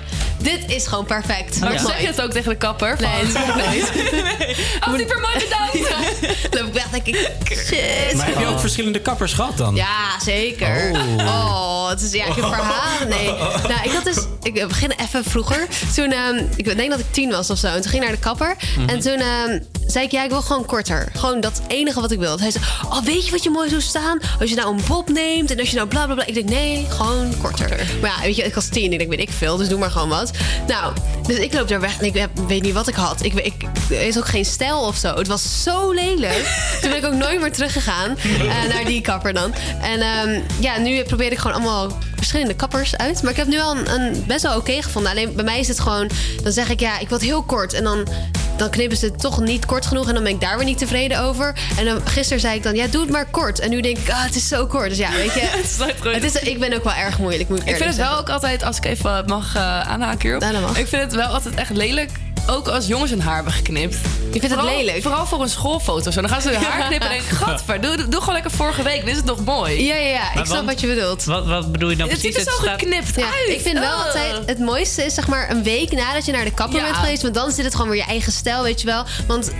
[0.44, 1.60] dit is gewoon perfect.
[1.60, 2.96] Maar Nog zeg je het ook tegen de kapper?
[2.98, 3.90] Van, Nee, dat zeg ik nooit.
[4.88, 5.90] Oh, super mooi bedankt.
[6.50, 8.16] Dan loop ik weg denk ik, shit.
[8.16, 9.74] Maar heb je ook verschillende kappers gehad dan?
[9.74, 10.90] Ja, zeker.
[10.92, 11.26] Oh.
[11.26, 13.08] Oh, het is ja, ik heb verhalen.
[13.08, 13.26] Nee.
[13.68, 14.18] Nou, ik had dus.
[14.42, 15.66] Ik begin even vroeger.
[15.94, 17.66] Toen, ehm, ik denk dat ik tien was of zo.
[17.66, 18.56] En toen ging ik naar de kapper.
[18.78, 18.88] Mhm.
[18.88, 21.08] En toen ehm, zei ik, ja, ik wil gewoon korter.
[21.14, 22.38] Gewoon dat enige wat ik wil.
[22.38, 24.18] Hij zei, oh, weet je wat je mooi zou staan?
[24.40, 26.26] Als je nou een bob neemt en als je nou bla bla bla.
[26.26, 27.86] Ik denk, nee, gewoon korter.
[28.00, 28.92] Maar ja, weet je, ik was tien.
[28.92, 30.30] Ik denk, weet ik veel, dus doe maar gewoon wat.
[30.66, 30.92] Nou,
[31.26, 33.22] dus ik loop daar weg en ik heb- weet niet wat ik had.
[33.24, 33.52] Ik, ik,
[33.90, 35.14] er is ook geen stijl of zo.
[35.14, 36.44] Het was zo lelijk.
[36.80, 39.54] Toen ben ik ook nooit meer teruggegaan eh, naar die kapper dan.
[39.82, 43.22] En ehm, ja, nu probeer ik gewoon allemaal verschillende kappers uit.
[43.22, 45.10] Maar ik heb nu wel een, een best wel oké gevonden.
[45.10, 46.10] Alleen bij mij is het gewoon,
[46.42, 47.72] dan zeg ik ja, ik wil het heel kort.
[47.72, 48.08] En dan,
[48.56, 50.08] dan knippen ze het toch niet kort genoeg.
[50.08, 51.54] En dan ben ik daar weer niet tevreden over.
[51.78, 53.58] En dan, gisteren zei ik dan, ja, doe het maar kort.
[53.58, 54.88] En nu denk ik, ah, het is zo kort.
[54.88, 55.40] Dus ja, weet je.
[56.14, 58.28] het is, ik ben ook wel erg moeilijk, moet ik Ik vind het wel ook
[58.28, 60.40] altijd, als ik even mag eh, aanhaken hierop.
[60.76, 62.10] Ik vind het wel altijd echt lelijk.
[62.46, 63.96] Ook als jongens hun haar hebben geknipt.
[64.32, 65.02] Je vindt het lelijk?
[65.02, 66.10] Vooral voor een schoolfoto.
[66.10, 66.20] Zo.
[66.20, 67.36] Dan gaan ze hun haar knippen en denk ik...
[67.36, 69.00] Gadver, doe, doe gewoon lekker vorige week.
[69.00, 69.84] Dit is het nog mooi.
[69.86, 70.40] Ja, ja, ja.
[70.40, 71.24] Ik snap wat je bedoelt.
[71.24, 72.36] Wat, wat bedoel je dan Het precies?
[72.38, 73.48] ziet er zo staat- geknipt Ja, uit.
[73.48, 76.54] ik vind wel altijd het mooiste is zeg maar een week nadat je naar de
[76.54, 76.84] kapper Ja.
[76.84, 77.22] bent geweest.
[77.22, 79.04] Want dan zit het gewoon weer je eigen stijl, weet je wel.
[79.26, 79.50] Want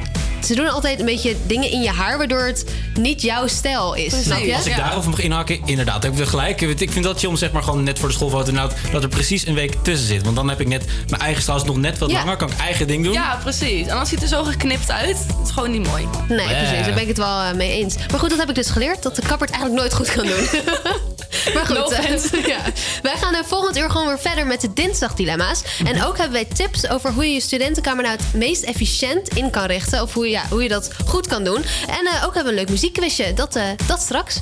[0.45, 2.65] ze doen altijd een beetje dingen in je haar waardoor het
[2.95, 4.23] niet jouw stijl is.
[4.23, 4.55] Snap je?
[4.57, 6.61] Als ik daarover mag inhaken, inderdaad, heb ik gelijk.
[6.61, 9.09] Ik vind dat chill om zeg maar gewoon net voor de schoolfoto nou, dat er
[9.09, 10.23] precies een week tussen zit.
[10.23, 12.17] Want dan heb ik net mijn eigen stijl is nog net wat Ja.
[12.19, 13.13] langer, kan ik eigen ding doen.
[13.13, 13.87] Ja, precies.
[13.87, 15.19] En dan ziet het er zo geknipt uit.
[15.19, 16.07] Het is gewoon niet mooi.
[16.29, 16.85] Nee, precies.
[16.85, 17.97] Daar ben ik het wel eh, mee eens.
[18.11, 19.03] Maar goed, dat heb ik dus geleerd.
[19.03, 20.49] Dat de kapper het eigenlijk nooit goed kan doen.
[21.55, 22.61] maar goed, No eh, ja.
[23.03, 25.63] wij gaan er volgend uur gewoon weer verder met de dinsdagdilemma's.
[25.85, 29.51] En ook hebben wij tips over hoe je je studentenkamer nou het meest efficiënt in
[29.51, 30.03] kan richten.
[30.03, 31.65] Of hoe je, ja, hoe je dat goed kan doen.
[31.87, 33.35] En eh, ook hebben we een leuk muziekquizje.
[33.35, 34.41] Dat, eh, dat straks.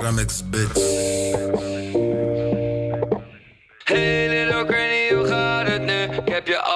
[0.00, 1.69] Remix, bitch.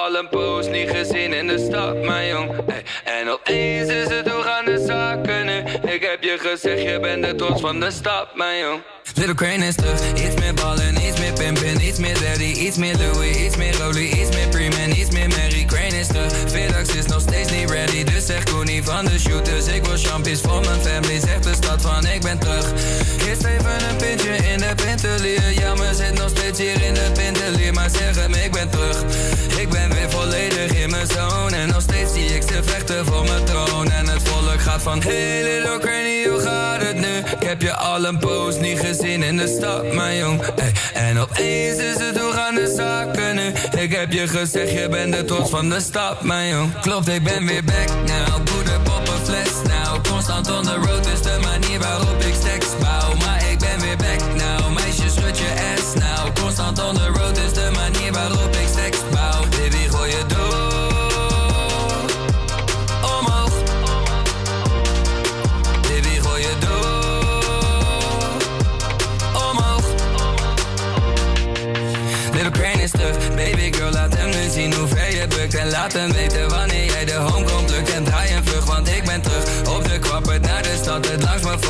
[0.05, 2.51] Al een poos niet gezien in de stad, mijn jong.
[3.03, 5.57] En opeens is het hoe gaan de zaken nu?
[5.91, 8.81] Ik heb je gezegd, je bent de trots van de stad, mijn jong.
[9.15, 12.95] Little Crane is terug, iets meer ballen, iets meer pimpin, iets meer daddy, iets meer
[12.97, 15.64] Louis, iets meer Rolly, iets meer Preman, iets meer Mary.
[16.55, 19.67] Crane is nog steeds niet ready, dus zeg Koenie van de shooters.
[19.67, 22.71] Ik wil champions voor mijn family, zegt de stad van ik ben terug.
[23.27, 27.11] Eerst even een pintje in de pintelier, ja maar zit nog steeds hier in de
[27.13, 29.03] pintelier, maar zeg hem ik ben terug.
[29.57, 33.23] Ik ben weer volledig in mijn zone en nog steeds zie ik ze vechten voor
[33.23, 33.91] mijn troon.
[33.91, 35.79] En het volk gaat van, hey little
[36.29, 37.17] hoe gaat het nu?
[37.39, 40.41] Ik heb je al een poos niet gezien in de stad, mijn jong.
[40.93, 43.53] En opeens is het hoe gaan de zaken nu?
[43.81, 46.44] Ik heb je gezegd, je bent de trots van de stad, mijn
[46.81, 48.43] Klopt, ik ben weer back now.
[48.43, 50.03] Poeder, pop een fles now.
[50.07, 53.15] Constant on the road is de manier waarop ik stacks bouw.
[53.15, 54.73] Maar ik ben weer back now.
[54.73, 56.33] Meisje, schud je ass now.
[56.33, 59.41] Constant on the road is de manier waarop ik stacks bouw.
[59.41, 60.73] Baby, gooi je door.
[63.17, 63.53] Omhoog.
[65.81, 67.23] Baby, gooi je door.
[69.49, 69.85] Omhoog.
[72.33, 75.55] Little Crane is terug, baby girl, laat hem nu zien hoe ver je bukt.
[75.55, 76.14] En laat hem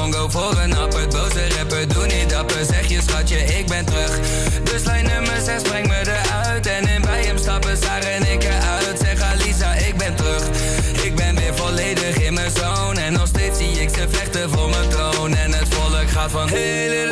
[0.06, 1.10] het fongo voor een appert.
[1.10, 4.20] Boze rapper, doe niet dapper, zeg je schatje, ik ben terug.
[4.64, 6.68] Dus lijn nummer 6, breng me eruit.
[6.68, 8.99] En in bij hem stappen, Sarah en ik eruit.
[8.99, 10.43] Zeg Alisa, ik ben terug.
[11.03, 12.99] Ik ben weer volledig in mijn zone.
[12.99, 15.36] En nog steeds zie ik ze vechten voor mijn troon.
[15.36, 17.06] En het volk gaat van, hey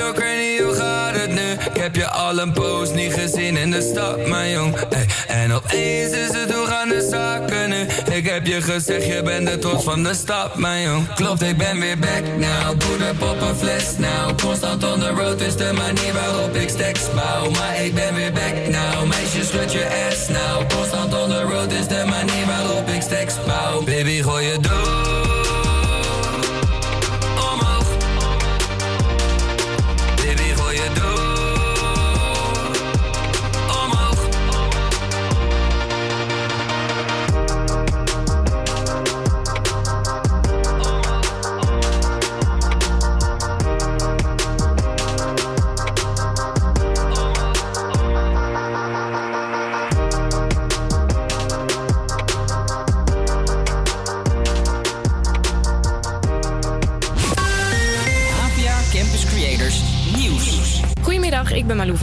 [2.33, 4.75] al een poos niet gezien in de stad, mijn jong.
[4.89, 8.15] Hey, en opeens is het hoe gaan de zaken nu?
[8.15, 11.13] Ik heb je gezegd, je bent de trots van de stad, mijn jong.
[11.13, 12.77] Klopt, ik ben weer back now.
[12.77, 14.39] Poeder, pop een fles now.
[14.41, 17.49] Constant on the road is de manier waarop ik stacks bouw.
[17.49, 19.07] Maar ik ben weer back now.
[19.07, 20.69] Meisje, schud je ass now.
[20.77, 23.83] Constant on the road is de manier waarop ik stacks bouw.
[23.83, 25.02] Baby, gooi je door.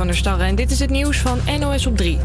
[0.00, 2.18] Van en dit is het nieuws van NOS op 3.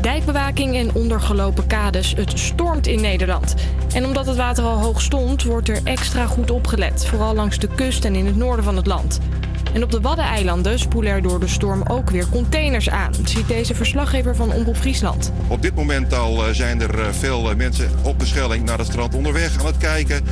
[0.00, 3.54] Dijkbewaking en ondergelopen kades, het stormt in Nederland.
[3.94, 7.06] En omdat het water al hoog stond, wordt er extra goed opgelet.
[7.06, 9.20] Vooral langs de kust en in het noorden van het land.
[9.72, 13.74] En op de Waddeneilanden spoelen er door de storm ook weer containers aan, ziet deze
[13.74, 15.32] verslaggever van Omroep Friesland.
[15.48, 18.78] Op dit moment al eh, zijn er eh, veel eh, mensen op de Schelling naar
[18.78, 20.24] het strand onderweg aan het kijken.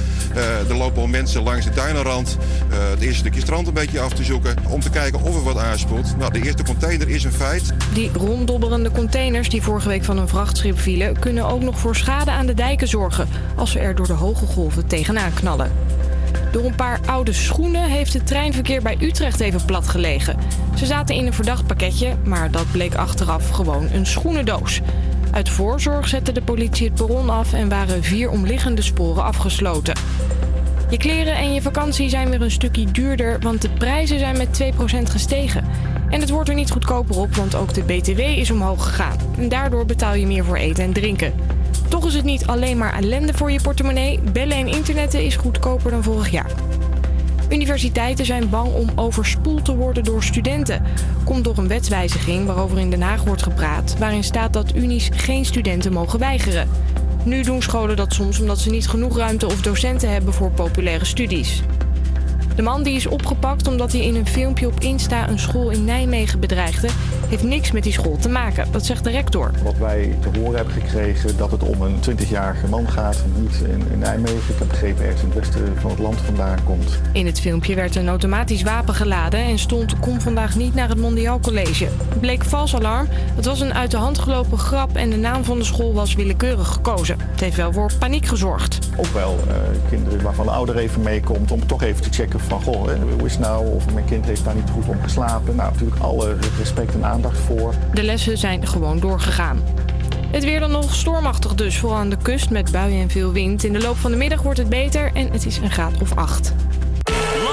[0.68, 2.36] Er lopen al mensen langs de duinenrand
[2.68, 5.59] het eerste stukje strand een beetje af te zoeken om te kijken of er wat
[5.59, 6.16] aanspoelt.
[6.18, 7.72] Nou, de eerste container is een feit.
[7.93, 12.30] Die ronddobberende containers die vorige week van een vrachtschip vielen, kunnen ook nog voor schade
[12.30, 15.70] aan de dijken zorgen als ze er door de hoge golven tegenaan knallen.
[16.51, 20.36] Door een paar oude schoenen heeft het treinverkeer bij Utrecht even plat gelegen.
[20.76, 24.80] Ze zaten in een verdacht pakketje, maar dat bleek achteraf gewoon een schoenendoos.
[25.30, 29.94] Uit voorzorg zette de politie het perron af en waren vier omliggende sporen afgesloten.
[30.90, 34.62] Je kleren en je vakantie zijn weer een stukje duurder, want de prijzen zijn met
[34.62, 35.64] 2% gestegen.
[36.09, 39.16] En het wordt er niet goedkoper op, want ook de BTW is omhoog gegaan.
[39.38, 41.32] En daardoor betaal je meer voor eten en drinken.
[41.91, 44.20] Toch is het niet alleen maar ellende voor je portemonnee.
[44.32, 46.51] Bellen en internetten is goedkoper dan vorig jaar.
[47.49, 50.82] Universiteiten zijn bang om overspoeld te worden door studenten.
[51.24, 55.45] Komt door een wetswijziging waarover in Den Haag wordt gepraat, waarin staat dat unies geen
[55.45, 56.68] studenten mogen weigeren.
[57.24, 61.05] Nu doen scholen dat soms omdat ze niet genoeg ruimte of docenten hebben voor populaire
[61.05, 61.62] studies.
[62.61, 65.85] De man die is opgepakt omdat hij in een filmpje op Insta een school in
[65.85, 66.89] Nijmegen bedreigde,
[67.29, 68.73] heeft niks met die school te maken.
[68.73, 69.51] Dat zegt de rector.
[69.63, 73.83] Wat wij te horen hebben gekregen dat het om een 20-jarige man gaat, niet in,
[73.93, 74.53] in Nijmegen.
[74.53, 77.01] Ik heb begrepen ergens in het westen van het land vandaan komt.
[77.13, 80.99] In het filmpje werd een automatisch wapen geladen en stond kom vandaag niet naar het
[80.99, 81.85] Mondiaal College.
[81.85, 83.07] Het bleek vals alarm.
[83.11, 86.15] Het was een uit de hand gelopen grap en de naam van de school was
[86.15, 87.17] willekeurig gekozen.
[87.31, 88.79] Het heeft wel voor paniek gezorgd.
[88.97, 89.55] Ook wel eh,
[89.89, 93.26] kinderen waarvan de ouder even meekomt om toch even te checken van goh, hè, hoe
[93.26, 93.74] is nou?
[93.74, 95.57] Of mijn kind heeft daar niet goed om geslapen.
[95.57, 97.74] Nou, natuurlijk alle respect en aandacht voor.
[97.94, 99.62] De lessen zijn gewoon doorgegaan.
[100.30, 103.64] Het weer dan nog stormachtig dus, vooral aan de kust met buien en veel wind.
[103.64, 106.16] In de loop van de middag wordt het beter en het is een graad of
[106.16, 106.53] 8.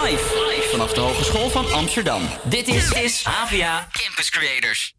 [0.04, 2.22] Live vanaf de Hogeschool van Amsterdam.
[2.44, 4.96] Dit is, is AVA Campus Creators.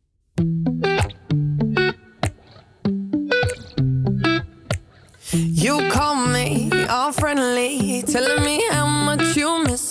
[5.52, 8.77] You call me all friendly, telling me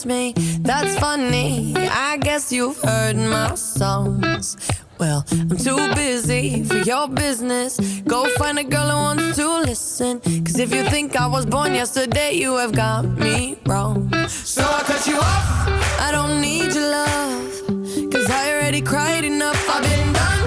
[0.07, 0.33] me.
[0.61, 1.73] That's funny.
[1.75, 4.57] I guess you've heard my songs.
[4.99, 7.79] Well, I'm too busy for your business.
[8.07, 10.19] Go find a girl who wants to listen.
[10.19, 14.11] Cause if you think I was born yesterday, you have got me wrong.
[14.29, 15.67] So I cut you off.
[15.99, 18.11] I don't need your love.
[18.11, 19.61] Cause I already cried enough.
[19.69, 20.41] I've been done.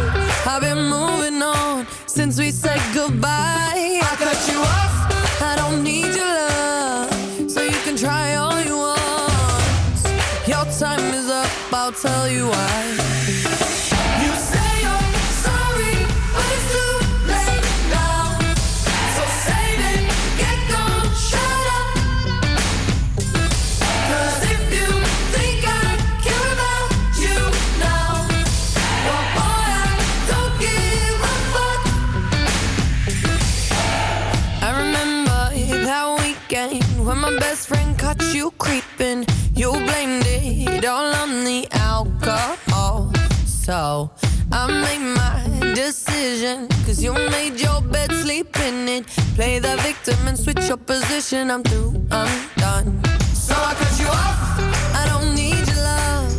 [0.47, 4.00] I've been moving on since we said goodbye.
[43.71, 44.11] So
[44.51, 46.67] I made my decision.
[46.85, 49.07] Cause you made your bed, sleep in it.
[49.37, 51.53] Play the victim and switch your position.
[51.53, 53.01] I'm through, I'm done.
[53.33, 54.41] So I cut you off.
[55.01, 56.33] I don't need your love.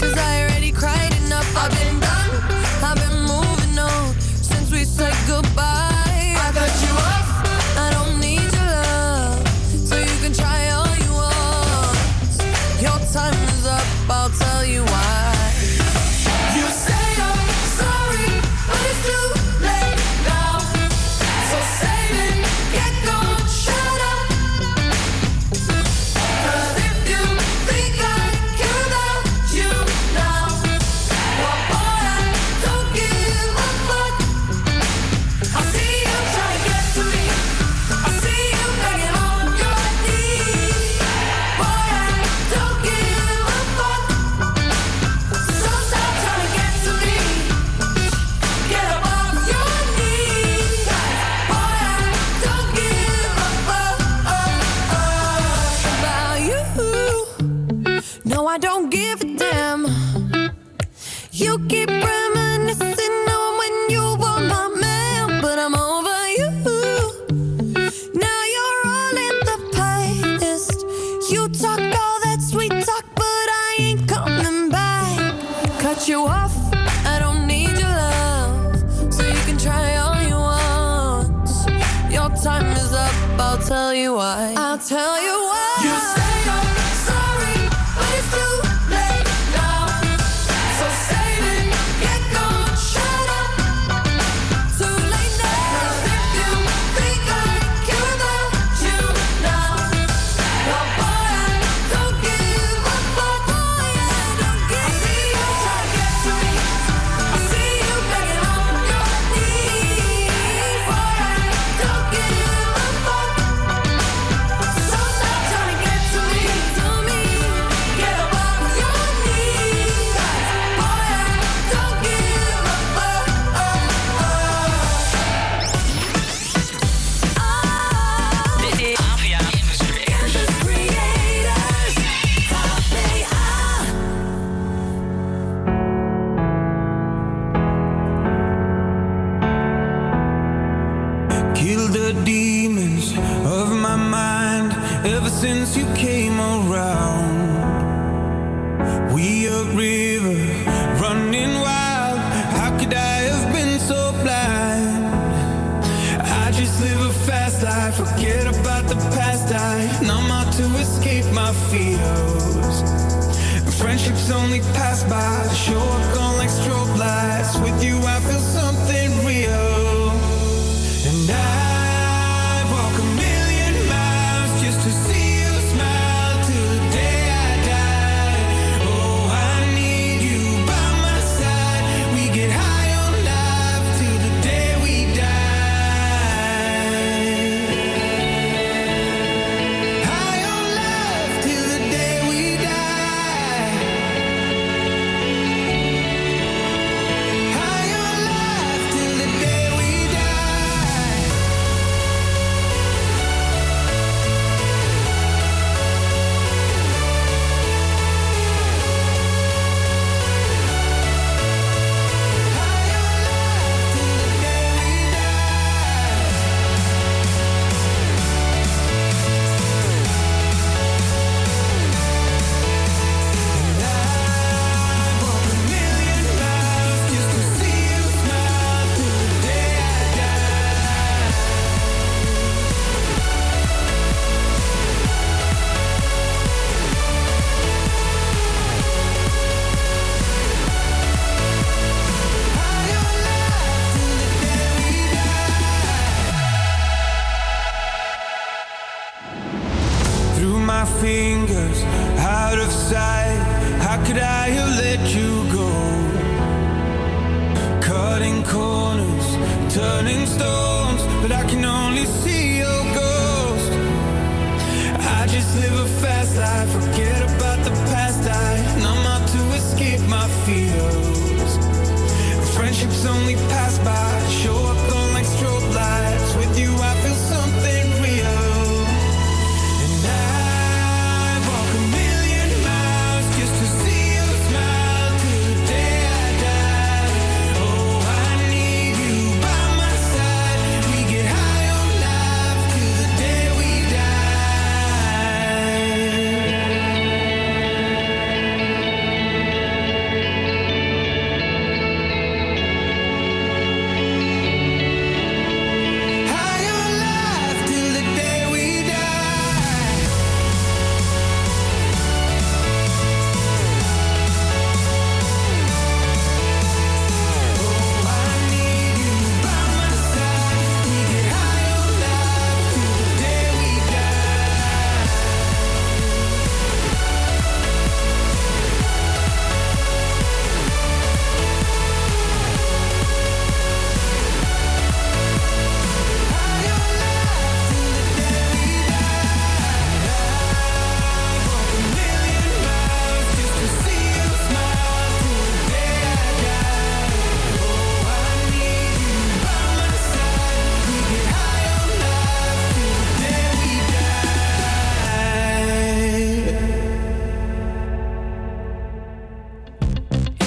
[0.00, 1.48] Cause I already cried enough.
[1.56, 1.95] I've been
[84.38, 85.45] I'll tell you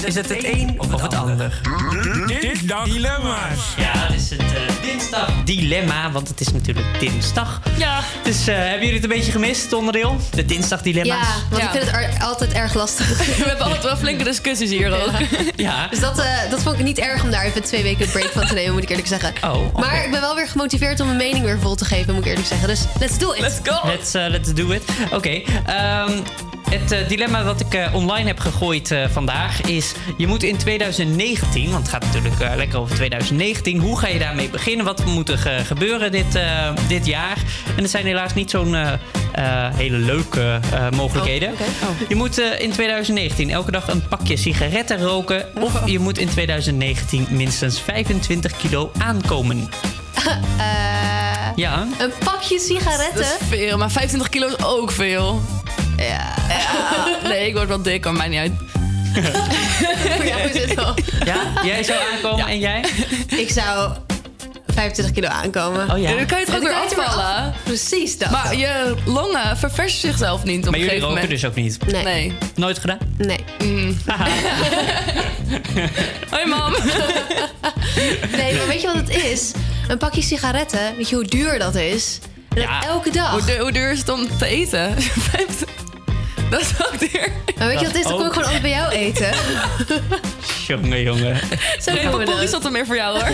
[0.06, 1.62] Is het het een of het ander?
[2.42, 3.60] Dinsdag dilemma's.
[3.78, 7.62] Ja, het is het eh, dinsdag dilemma, want het is natuurlijk dinsdag.
[7.78, 8.00] Ja.
[8.24, 10.18] Dus eh, hebben jullie het een beetje gemist, het onderdeel?
[10.32, 11.18] De dinsdag dilemma's?
[11.18, 13.08] Ja, want ik vind het altijd erg lastig.
[13.38, 15.12] We hebben altijd wel flinke discussies hier ook.
[15.56, 15.88] Ja.
[15.88, 18.32] Dus dat, eh, dat vond ik niet erg om daar even twee weken een break
[18.32, 19.34] van te nemen, moet ik eerlijk zeggen.
[19.44, 19.76] Oh.
[19.76, 22.30] Maar ik ben wel weer gemotiveerd om mijn mening weer vol te geven, moet ik
[22.30, 22.68] eerlijk zeggen.
[22.68, 23.40] Dus let's do it.
[23.40, 23.88] Let's go.
[23.88, 24.84] Let's, eh, let's do it.
[25.12, 25.42] Oké.
[25.66, 26.12] ehm,
[26.70, 29.92] het eh, dilemma wat ik eh, online heb gegooid eh, vandaag is...
[30.18, 33.80] je moet in 2019, want het gaat natuurlijk eh, lekker over 2019...
[33.80, 34.86] hoe ga je daarmee beginnen?
[34.86, 37.38] Wat moet er ge- gebeuren dit, eh, dit jaar?
[37.78, 41.54] En er zijn helaas niet zo'n eh, eh, hele leuke eh, mogelijkheden.
[42.08, 45.46] Je moet in 2019 elke dag een pakje sigaretten roken...
[45.62, 49.70] of je moet in 2019 minstens 25 kilo aankomen.
[50.58, 50.66] Eh,
[51.56, 51.88] Ja.
[52.00, 53.22] Een pakje sigaretten.
[53.22, 55.42] Dat is veel, maar 25 kilo is ook veel.
[56.00, 56.34] Ja.
[57.24, 58.52] Nee, ik word wel dik, maar mij niet uit.
[60.30, 60.94] ja, hoe zit het wel?
[61.26, 62.84] Ja, jij zou aankomen en jij?
[63.28, 63.94] Ik zou
[64.68, 65.92] 25 kilo aankomen.
[65.92, 66.10] Oh ja.
[66.10, 67.26] Ja, dan kan je toch ook weer er afvallen?
[67.26, 67.54] af.
[67.64, 68.30] Precies dat.
[68.32, 71.42] Maar je longen verversen zichzelf niet op Maar een jullie gegeven roken moment.
[71.42, 71.92] dus ook niet?
[71.92, 72.04] Nee.
[72.04, 72.34] Nee.
[72.56, 72.98] Nooit gedaan?
[73.18, 73.40] Nee.
[76.32, 76.72] Hoi mam.
[78.38, 79.52] Nee, maar weet je wat het is?
[79.88, 82.20] Een pakje sigaretten, weet je hoe duur dat is?
[82.88, 83.32] Elke dag.
[83.32, 84.96] Hoe, hoe duur is het om te eten?
[86.52, 87.32] Dat is ook weer.
[87.58, 88.04] Maar weet je wat is?
[88.04, 89.30] Dan kom ik gewoon altijd bij jou eten.
[90.68, 91.36] Jongen, jongen.
[91.80, 92.66] Zo Geen papoerie dat.
[92.66, 93.30] er meer voor jou hoor.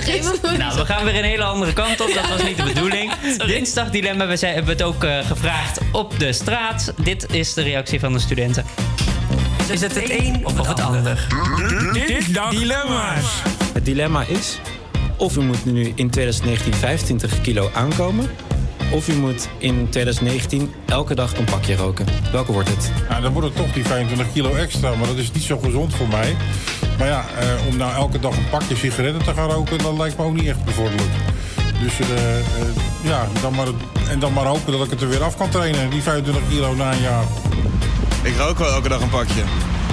[0.58, 2.14] Nou, we gaan weer een hele andere kant op.
[2.14, 3.12] Dat was niet de bedoeling.
[3.46, 4.28] Dinsdag dilemma.
[4.28, 6.94] We zijn- hebben het ook eh, gevraagd op de straat.
[6.98, 8.66] Dit is de reactie van de studenten.
[9.72, 11.28] Is het het een of het ander?
[12.50, 13.24] Dilemma's.
[13.74, 14.60] Het dilemma is...
[15.18, 18.30] of u moet nu in 2019 25 kilo aankomen...
[18.91, 22.06] of u moet in 2019 elke dag een pakje roken.
[22.32, 22.91] Welke wordt het?
[23.10, 25.95] Nou, dan wordt het toch die 25 kilo extra, maar dat is niet zo gezond
[25.95, 26.36] voor mij.
[26.98, 30.18] Maar ja, eh, om nou elke dag een pakje sigaretten te gaan roken, dat lijkt
[30.18, 31.10] me ook niet echt bevorderlijk.
[31.82, 32.44] Dus eh, eh,
[33.03, 33.68] ja, dan maar,
[34.10, 36.76] en dan maar hopen dat ik het er weer af kan trainen, die 25 kilo
[36.76, 37.24] na een jaar.
[38.24, 39.44] Ik rook wel elke dag een pakje.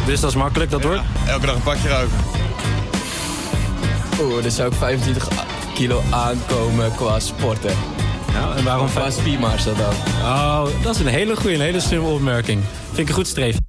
[0.07, 1.03] Dus dat is makkelijk, dat wordt?
[1.27, 2.17] Elke dag een pakje roken.
[4.21, 5.29] Oeh, dus zou ik 25
[5.75, 7.75] kilo aankomen qua sporten.
[8.33, 8.89] Ja, en waarom...
[9.11, 9.93] Spiermars dat dan.
[10.23, 12.63] Oh, dat is een hele goede, een hele slimme opmerking.
[12.87, 13.67] Vind ik een goed streven.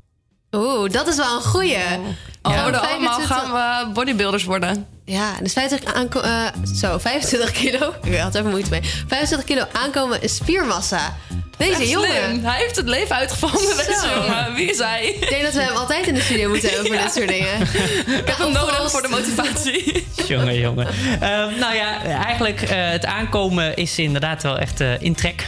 [0.52, 1.76] Oeh, dat is wel een goeie.
[1.76, 4.88] Oh, Ja, allemaal 25 gaan we bodybuilders worden.
[5.06, 7.94] Ja, dus 50 aanko eh, zo, 25 kilo.
[8.04, 8.82] Ik had er even moeite mee.
[9.08, 11.14] 25 kilo aankomen is spiermassa.
[11.58, 12.10] Deze Echt jongen.
[12.10, 12.44] slim.
[12.46, 14.22] Hij heeft het leven uitgevonden, deze Zo.
[14.22, 14.54] jongen.
[14.54, 15.06] Wie is hij?
[15.06, 17.04] Ik denk dat we hem altijd in de studio moeten hebben voor Ja.
[17.04, 17.60] dit soort dingen.
[18.22, 20.08] Ik heb hem nodig voor de motivatie.
[20.28, 20.88] Jongen, jongen.
[21.20, 25.46] Ehm, nou ja, eigenlijk uh, het aankomen is inderdaad wel echt uh, in trek.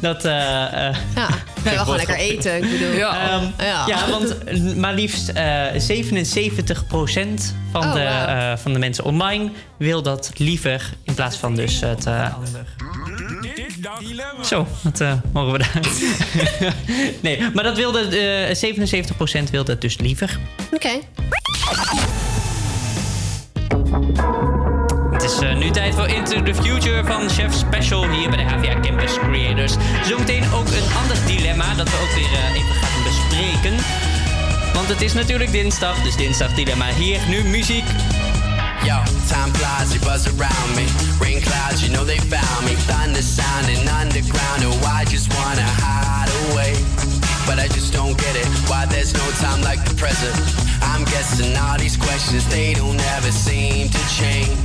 [0.00, 0.96] dat, uh, ja,
[1.62, 2.56] we wel gewoon lekker eten.
[2.56, 2.92] Ik bedoel.
[2.96, 3.84] Ja, um, ja.
[3.86, 4.36] ja want
[4.76, 5.34] maar liefst 77%
[7.72, 8.58] van, Oh, de, wow.
[8.58, 12.06] van de mensen online wil dat liever in plaats van dus het...
[14.42, 15.80] Zo, wat uh, mogen we daar?
[17.22, 20.38] nee, maar dat wilde uh, 77% wilde het dus liever.
[20.72, 20.74] Oké.
[20.74, 21.02] Okay.
[25.12, 28.44] Het is uh, nu tijd voor Into the Future van Chef Special hier bij de
[28.44, 29.74] HVA Campus Creators.
[30.04, 33.74] Zometeen ook een ander dilemma dat we ook weer even gaan bespreken.
[34.74, 37.20] Want het is natuurlijk dinsdag, dus dinsdag dilemma hier.
[37.28, 37.84] Nu muziek.
[38.86, 40.86] Yo, time flies, you buzz around me.
[41.18, 42.74] Rain clouds, you know they found me.
[42.86, 44.62] Thunder sounding underground.
[44.62, 46.70] Oh, I just wanna hide away.
[47.46, 48.46] But I just don't get it.
[48.70, 50.36] Why there's no time like the present.
[50.82, 54.55] I'm guessing all these questions, they don't ever seem to change.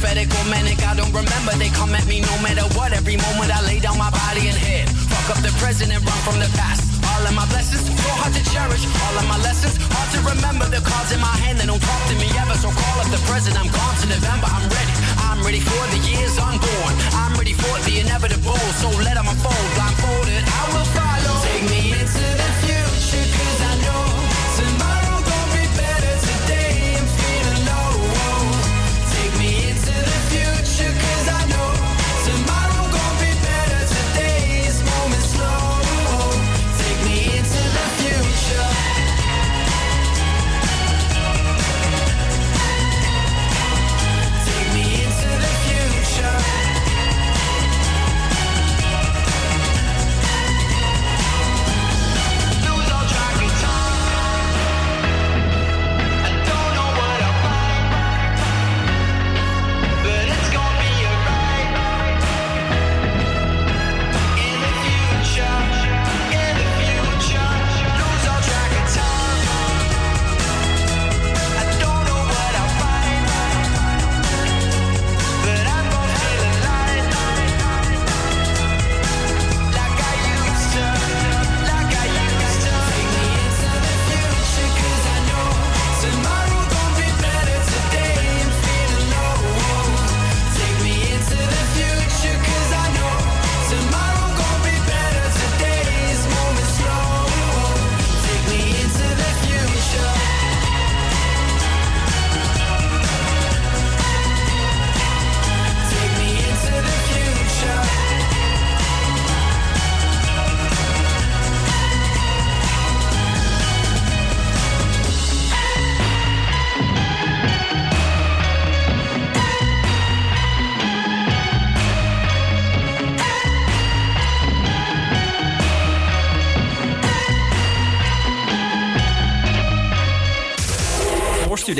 [0.00, 1.52] Prophetic or manic, I don't remember.
[1.60, 2.96] They come at me no matter what.
[2.96, 4.88] Every moment I lay down my body and head.
[4.88, 6.88] Fuck up the present and run from the past.
[7.04, 8.80] All of my blessings, so hard to cherish.
[9.04, 10.64] All of my lessons, hard to remember.
[10.72, 12.56] The cards in my hand, they don't talk to me ever.
[12.56, 14.48] So call up the present, I'm gone to November.
[14.48, 14.94] I'm ready.
[15.20, 16.96] I'm ready for the years unborn.
[17.20, 18.56] I'm ready for the inevitable.
[18.80, 19.68] So let them unfold.
[19.76, 21.34] Blindfolded, I will follow.
[21.44, 22.69] Take me into the future,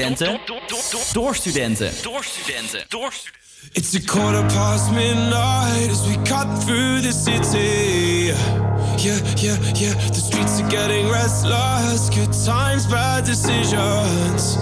[0.01, 0.41] studenten.
[1.13, 1.93] Door studenten.
[2.03, 2.85] Door studenten.
[2.89, 3.13] Door
[3.73, 8.33] It's a quarter past midnight as we cut through the city.
[8.97, 9.95] Yeah, yeah, yeah.
[10.09, 12.09] The streets are getting restless.
[12.09, 14.57] Good times, bad decisions.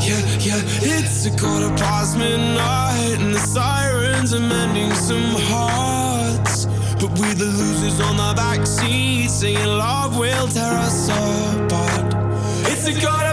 [0.00, 0.96] Yeah, yeah.
[0.96, 6.66] It's a quarter past midnight and the sirens are mending some hearts.
[7.00, 12.14] But we're the losers on the back seat, saying love will tear us apart.
[12.70, 13.25] It's a quarter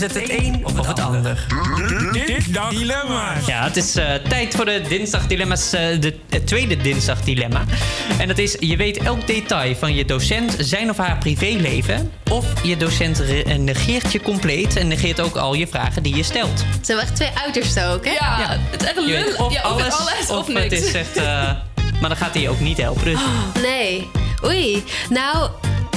[0.00, 1.46] Is het het een of het ander?
[2.12, 3.32] Dinsdag dilemma.
[3.46, 7.64] Ja, het is eh, tijd voor de dinsdag dilemma's, eh, de, het tweede dinsdag dilemma.
[8.18, 12.12] En dat is, je weet elk detail van je docent, zijn of haar privéleven.
[12.30, 16.22] Of je docent eh, negeert je compleet en negeert ook al je vragen die je
[16.22, 16.64] stelt.
[16.76, 18.10] Het zijn wel echt twee uitersten ook, hè?
[18.12, 19.40] Ja, het is echt Je weet lullig.
[19.40, 20.72] of Ja, of alles, alles of het niks.
[20.86, 21.16] is echt...
[21.16, 21.24] eh,
[22.00, 23.04] maar dan gaat hij je ook niet helpen.
[23.04, 23.20] Dus.
[23.62, 24.08] Nee.
[24.44, 24.84] Oei.
[25.10, 25.49] Nou,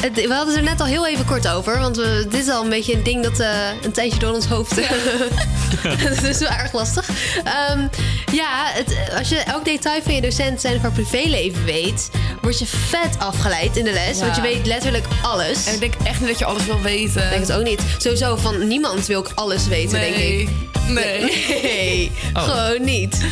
[0.03, 1.79] het- we hadden het er net al heel even kort over.
[1.79, 3.49] Want we, dit is al een beetje een ding dat eh,
[3.81, 4.75] een tijdje door ons hoofd...
[6.15, 7.09] dat is wel erg lastig.
[7.43, 7.87] Ehm,
[8.31, 12.09] ja, het, als je elk detail van je docent zijn of haar privéleven weet...
[12.41, 14.17] word je vet afgeleid in de les.
[14.17, 14.23] Ja.
[14.23, 15.65] Want je weet letterlijk alles.
[15.65, 17.23] En ik denk echt niet dat je alles wil weten.
[17.23, 17.81] Ik denk het ook niet.
[17.97, 20.13] Sowieso van niemand wil ik alles weten, Nee.
[20.13, 20.49] denk ik.
[20.87, 21.21] Nee.
[21.61, 22.43] Nee, Oh.
[22.43, 23.25] gewoon niet.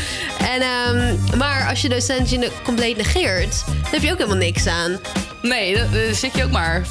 [0.50, 4.68] En, ehm, maar als je docent je compleet negeert, dan heb je ook helemaal niks
[4.68, 5.00] aan.
[5.42, 6.86] Nee, dat, eh, zit je ook maar.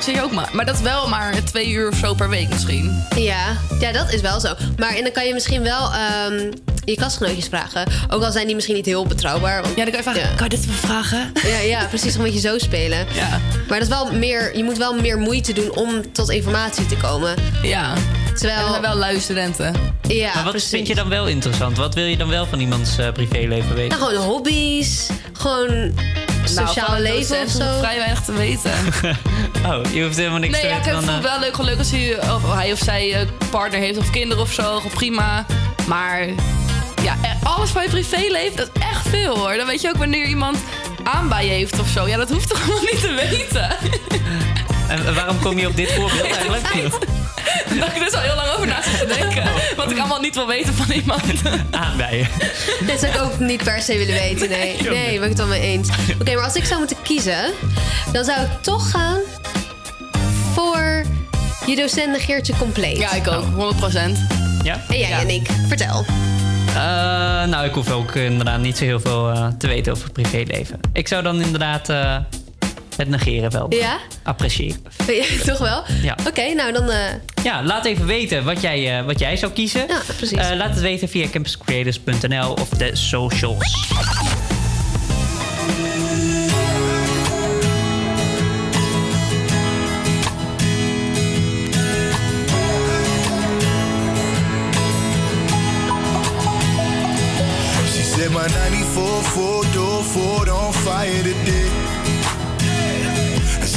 [0.00, 0.48] Zit je ook maar.
[0.52, 3.04] Maar dat is wel maar twee uur of zo per week misschien.
[3.16, 4.54] Ja, ja, dat is wel zo.
[4.78, 6.50] Maar en dan kan je misschien wel ehm,
[6.84, 7.86] je klasgenootjes vragen.
[8.10, 9.62] Ook al zijn die misschien niet heel betrouwbaar.
[9.62, 11.32] Want, ja, dan kan je vragen, kan je dit even vragen?
[11.42, 13.06] Ja, ja precies, dan moet je zo spelen.
[13.14, 13.28] Ja.
[13.68, 16.96] Maar dat is wel meer, je moet wel meer moeite doen om tot informatie te
[16.96, 17.34] komen.
[17.62, 17.94] Ja.
[18.34, 18.58] Terwijl...
[18.58, 19.74] En er zijn wel lui studenten.
[20.08, 20.70] Ja, maar wat precies.
[20.70, 21.76] vind je dan wel interessant?
[21.76, 23.98] Wat wil je dan wel van iemands eh, privéleven weten?
[23.98, 25.92] Nou, gewoon hobby's, gewoon
[26.48, 27.72] sociale nou, van een leven of zo.
[27.72, 28.70] ik vrij weinig te weten.
[29.70, 31.14] oh, je hoeft helemaal niks Nee, te ja, ik weten vind van...
[31.14, 33.98] het eh, wel leuk, gewoon leuk als hij, of hij of zij een partner heeft
[33.98, 34.76] of kinderen of zo.
[34.76, 35.46] Gewoon prima.
[35.86, 36.26] Maar
[37.02, 39.56] ja, e- alles van je privéleven, dat is echt veel hoor.
[39.56, 40.58] Dan weet je ook wanneer iemand
[41.02, 42.08] aan bij je heeft of zo.
[42.08, 43.68] Ja, dat hoeft toch allemaal niet te weten?
[44.92, 46.62] En waarom kom je op dit voorbeeld eigenlijk?
[47.78, 49.42] Daar heb ik dus al heel lang over na zitten denken.
[49.76, 51.22] Wat ik allemaal niet wil weten van iemand.
[51.70, 52.28] Aanbijen.
[52.86, 54.76] Dit zou ik ook niet per se willen weten, nee.
[54.98, 55.88] Nee, ben ik het wel mee eens.
[56.20, 57.52] Oké, maar als ik zou moeten kiezen...
[58.12, 59.18] dan zou ik toch gaan
[60.52, 61.04] voor
[61.66, 62.98] je docent negeert je compleet.
[62.98, 63.44] Ja, ik ook.
[63.44, 63.48] 100%
[64.62, 64.80] Ja?
[64.88, 66.04] En jij, Yannick, vertel.
[66.68, 66.74] Eh,
[67.44, 70.80] nou, ik hoef ook inderdaad niet zo heel veel eh, te weten over het privéleven.
[70.92, 72.16] Ik zou dan inderdaad eh,
[72.96, 73.98] het negeren wel Ja?
[74.22, 74.82] appreciëren.
[75.06, 75.82] Ja, toch wel?
[76.02, 76.16] Ja.
[76.28, 76.90] Oké, nou dan...
[76.90, 76.98] eh,
[77.44, 79.84] Ja, laat even weten wat jij, eh, wat jij zou kiezen.
[79.88, 80.38] Ja, precies.
[80.38, 83.90] Eh, laat het weten via campuscreators.nl of de socials.
[97.92, 101.81] She said my 94 four door Ford on fire today.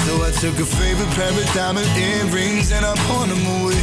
[0.05, 3.81] So I took her favorite pair of diamond earrings and I pawned them away.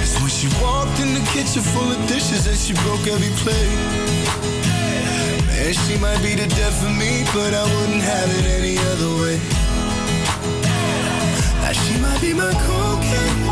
[0.00, 3.76] It's when she walked in the kitchen full of dishes and she broke every plate.
[5.44, 9.10] Man, she might be the death of me, but I wouldn't have it any other
[9.20, 9.36] way.
[11.60, 13.44] Now she might be my cocaine,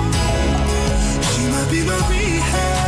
[1.32, 2.81] she might be my rehab.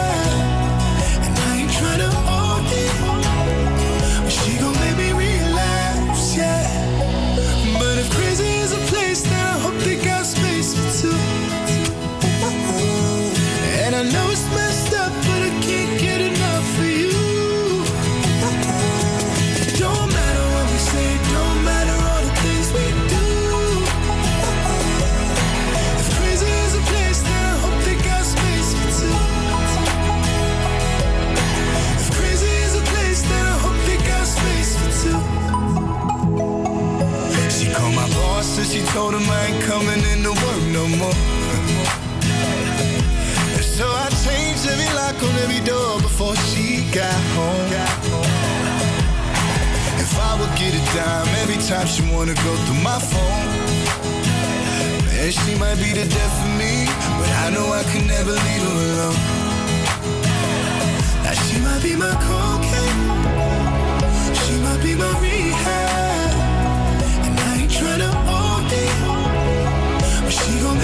[38.94, 41.18] Told him I ain't coming into work no more.
[43.56, 47.66] And so I changed every lock on every door before she got home.
[49.98, 53.46] If I would get a dime every time she wanna go through my phone.
[55.06, 56.86] Man, she might be the death of me,
[57.18, 59.20] but I know I can never leave her alone.
[61.24, 63.00] Now she might be my cocaine,
[64.42, 66.03] she might be my rehab,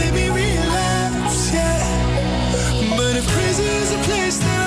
[0.01, 2.97] make me relapse, yeah.
[2.97, 4.60] But if crazy is a place, then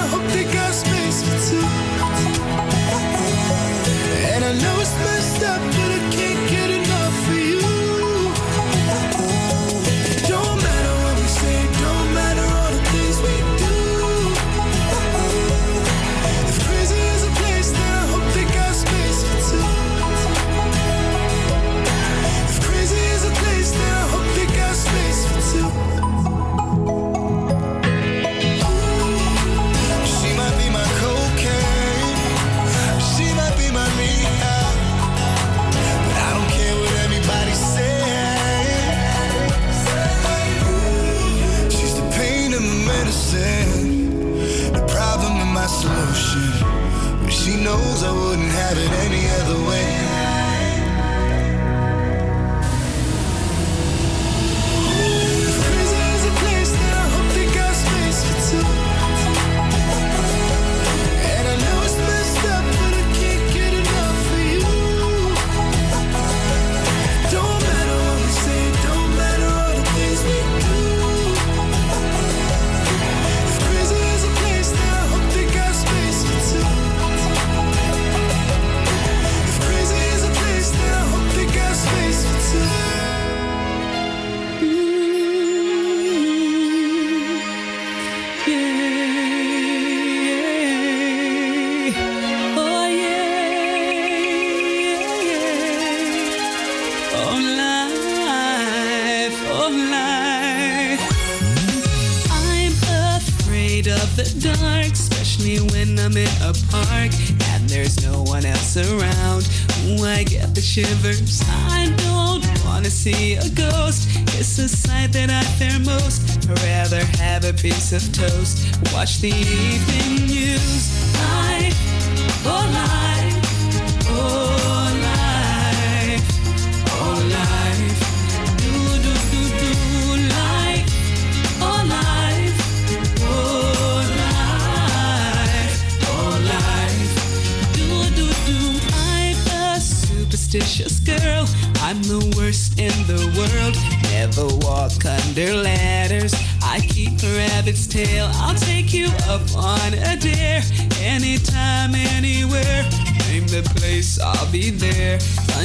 [117.63, 118.77] piece of toast.
[118.93, 119.92] Watch the evening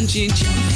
[0.08, 0.67] 坚强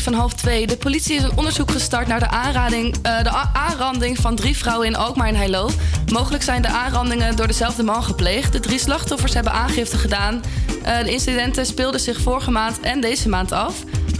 [0.00, 0.66] van half twee.
[0.66, 4.86] De politie is een onderzoek gestart naar de, aanrading, eh, de aanranding van drie vrouwen
[4.86, 5.70] in Alkmaar en Heilo.
[6.12, 8.52] Mogelijk zijn de aanrandingen door dezelfde man gepleegd.
[8.52, 10.42] De drie slachtoffers hebben aangifte gedaan.
[10.82, 13.74] Eh, de incidenten speelden zich vorige maand en deze maand af.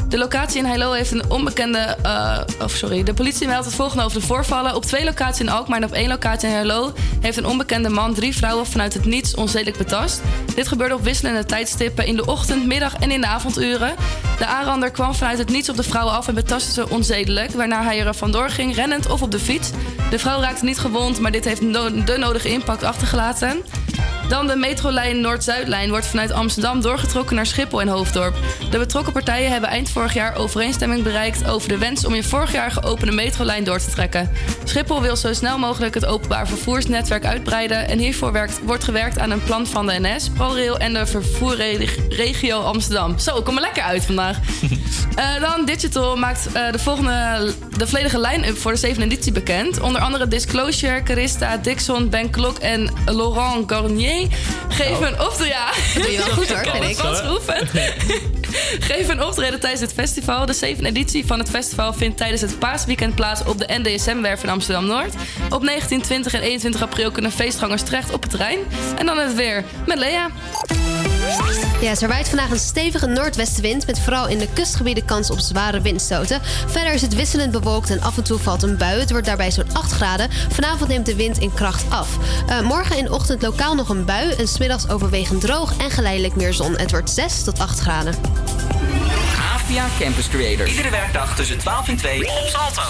[0.08, 1.96] De locatie in Heilo heeft een onbekende...
[2.02, 4.74] eh, of sorry, de politie meldt het volgende over de voorvallen.
[4.74, 6.92] Op twee locaties in Alkmaar en op één locatie in Heilo...
[7.20, 10.20] heeft een onbekende man drie vrouwen vanuit het niets onzedelijk betast.
[10.54, 13.94] Dit gebeurde op wisselende tijdstippen in de ochtend, middag en in de avonduren.
[14.38, 17.50] De aanrander kwam vanuit het niets op de vrouwen af en betastte ze onzedelijk...
[17.50, 19.70] waarna hij er vandoor ging, rennend of op de fiets.
[20.10, 23.62] De vrouw raakte niet gewond, maar dit heeft de nodige impact achtergelaten.
[24.28, 28.36] Dan de metrolijn Noord-Zuidlijn wordt vanuit Amsterdam doorgetrokken naar Schiphol en Hoofddorp.
[28.70, 32.52] De betrokken partijen hebben eind vorig jaar overeenstemming bereikt over de wens om in vorig
[32.52, 34.30] jaar geopende metrolijn door te trekken.
[34.64, 39.30] Schiphol wil zo snel mogelijk het openbaar vervoersnetwerk uitbreiden en hiervoor werkt, wordt gewerkt aan
[39.30, 43.18] een plan van de NS, ProRail en de vervoerregio Amsterdam.
[43.18, 44.38] Zo, ik kom er lekker uit vandaag.
[45.14, 49.80] Eh, dan Digital maakt eh, de volgende, de volledige line-up voor de zevende editie bekend.
[49.80, 54.13] Onder andere Disclosure, Carista, Dixon, Ben Klok en Laurent Garnier
[54.68, 55.46] geven een optreden.
[55.46, 56.96] Ja, Dat doe je wel goed, hoor, vind ik.
[56.96, 57.68] vast roepen.
[58.90, 60.46] geven een optreden tijdens het festival.
[60.46, 64.48] De zevende editie van het festival vindt tijdens het paasweekend plaats op de NDSM-werf in
[64.48, 65.14] Amsterdam-Noord.
[65.50, 68.58] Op 19, 20 en 21 april kunnen feestgangers terecht op het terrein.
[68.98, 70.30] En dan het weer met Lea.
[71.84, 75.80] Ja, er waait vandaag een stevige noordwestenwind met vooral in de kustgebieden kans op zware
[75.80, 76.40] windstoten.
[76.66, 79.00] Verder is het wisselend bewolkt en af en toe valt een bui.
[79.00, 80.30] Het wordt daarbij zo'n 8 graden.
[80.30, 82.08] Vanavond neemt de wind in kracht af.
[82.46, 86.36] Eh, morgen in de ochtend lokaal nog een bui en smiddags overwegend droog en geleidelijk
[86.36, 86.76] meer zon.
[86.76, 88.14] Het wordt 6 tot 8 graden.
[89.54, 90.70] AVIA Campus Creators.
[90.70, 92.82] Iedere werkdag tussen 12 en 2 op Salto.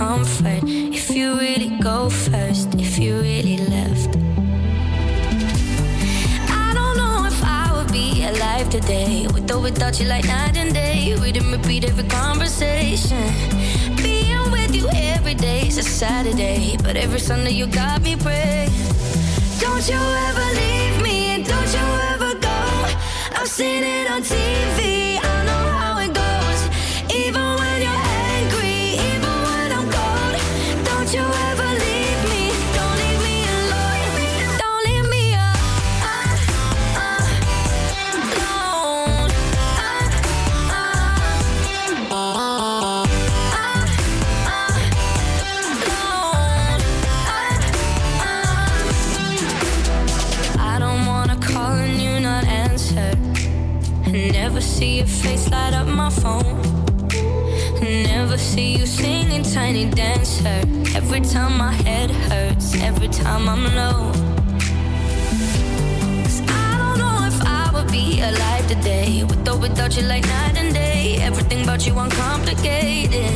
[0.00, 0.62] Comfort.
[0.64, 4.12] If you really go first, if you really left.
[6.64, 10.56] I don't know if I would be alive today, with or without you, like night
[10.56, 11.14] and day.
[11.20, 13.26] Read and repeat every conversation.
[13.96, 18.72] Being with you every day is a Saturday, but every Sunday you got me praying.
[19.64, 22.58] Don't you ever leave me Don't you ever go.
[23.38, 25.29] I've seen it on TV.
[54.12, 56.60] Never see your face light up my phone.
[57.80, 60.62] Never see you singing tiny dancer.
[60.96, 64.10] Every time my head hurts, every time I'm low.
[66.22, 69.22] 'Cause I don't know if I would be alive today.
[69.28, 71.18] With or without you, like night and day.
[71.22, 73.30] Everything about you uncomplicated.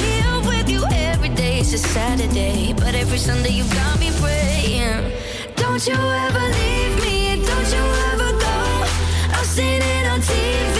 [0.00, 2.72] Here with you every day is a Saturday.
[2.72, 5.12] But every Sunday you got me praying.
[5.56, 7.16] Don't you ever leave me,
[7.50, 8.56] don't you ever go.
[9.36, 10.77] I've seen it on TV,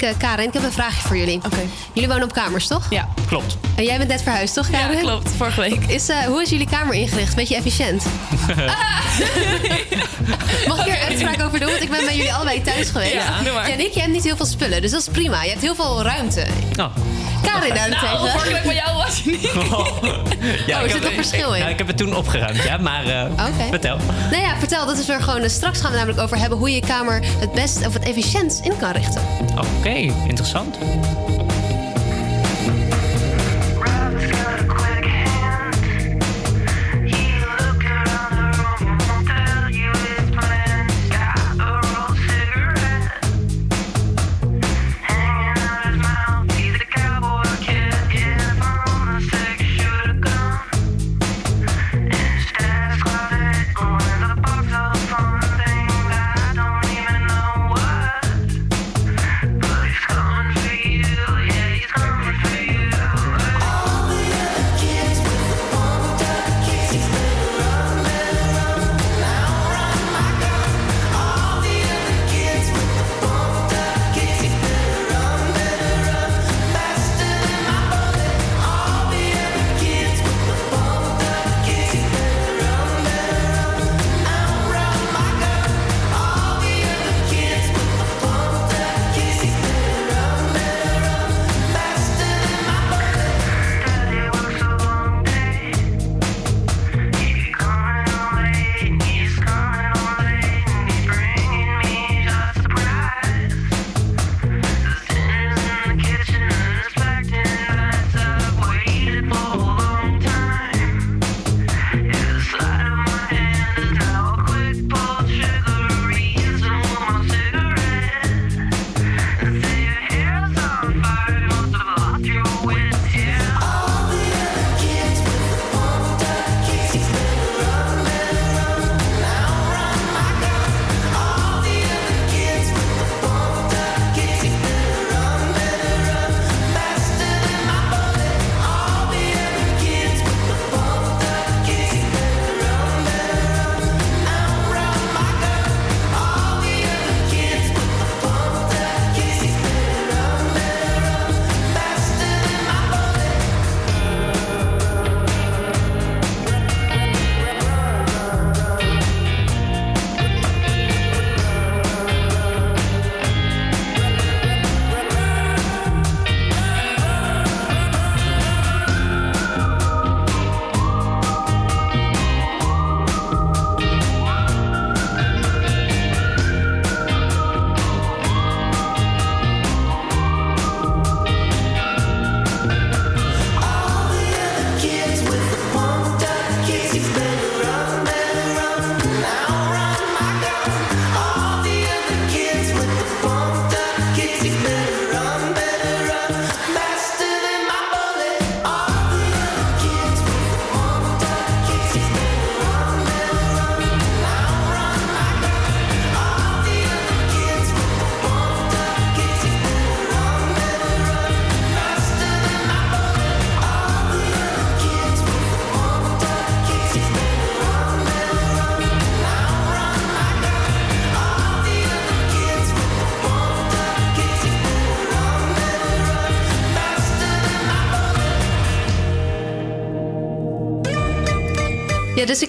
[0.00, 1.40] Yannick, eh, Karen, ik heb een vraagje voor jullie.
[1.92, 2.86] Jullie wonen op kamers, toch?
[2.90, 3.56] Ja, klopt.
[3.76, 4.96] En jij bent net verhuisd, toch, Karen?
[4.96, 5.30] Ja, klopt.
[5.36, 5.84] Vorige week.
[5.86, 7.36] Is, eh, hoe is jullie kamer ingericht?
[7.36, 8.04] Beetje efficiënt?
[10.68, 11.68] Mag ik er een uitspraak over doen?
[11.68, 13.12] Want ik ben bij jullie allebei thuis geweest.
[13.12, 13.68] Ja, doe maar.
[13.68, 15.42] Yannick, jij hebt niet heel veel spullen, dus dat is prima.
[15.42, 16.46] Je hebt heel veel ruimte.
[16.78, 16.96] Oh.
[17.52, 18.08] Karin daarentegen.
[18.08, 19.50] Nou, afhankelijk van jou was je niet.
[20.66, 21.58] Ja, Oh, er ik zit heb- toch verschil in?
[21.60, 23.24] Nou, ik heb het toen opgeruimd, ja, maar eh,
[23.68, 23.96] vertel.
[24.30, 24.86] Nou ja, vertel.
[24.86, 25.40] Dat is weer gewoon...
[25.42, 28.02] eh, Straks gaan we namelijk over hebben hoe je je kamer het best of het
[28.04, 29.22] efficiënt in kan richten.
[29.78, 29.88] Oké,
[30.28, 30.78] interessant.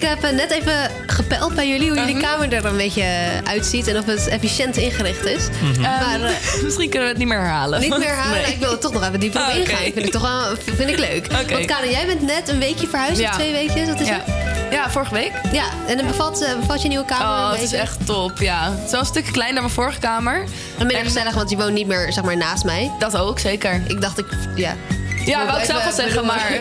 [0.02, 2.24] Ik heb eh, net even gepeld bij jullie hoe jullie Mhm.
[2.24, 3.04] kamer er een beetje
[3.44, 5.46] uitziet en of het efficiënt ingericht is.
[5.62, 6.30] Ehm, Maar eh,
[6.64, 7.80] misschien kunnen we het niet meer herhalen.
[7.80, 8.40] niet meer halen.
[8.42, 8.52] Nee.
[8.52, 9.60] Ik wil er toch nog even dieper op Ah, oké.
[9.60, 9.82] ingaan.
[9.92, 11.32] Vind ik toch wel vind ik leuk.
[11.32, 13.28] Want Karen, jij bent net een weekje verhuisd, Ja.
[13.30, 13.88] of twee weekjes.
[13.88, 14.22] Wat is Ja.
[14.24, 14.34] het?
[14.72, 15.32] Ja, vorige week.
[15.52, 18.70] Ja, en dan bevalt, eh, bevalt je nieuwe kamer Oh, het is echt top, ja.
[18.70, 20.44] Het is wel een stukje kleiner dan mijn vorige kamer.
[20.78, 22.90] En minder gezellig, want je woont niet meer zeg maar, naast mij.
[22.98, 23.82] Dat ook, zeker.
[23.86, 24.76] Ik dacht, ik, ja.
[25.24, 26.52] Ja, wou ik zelf wel zeggen, maar...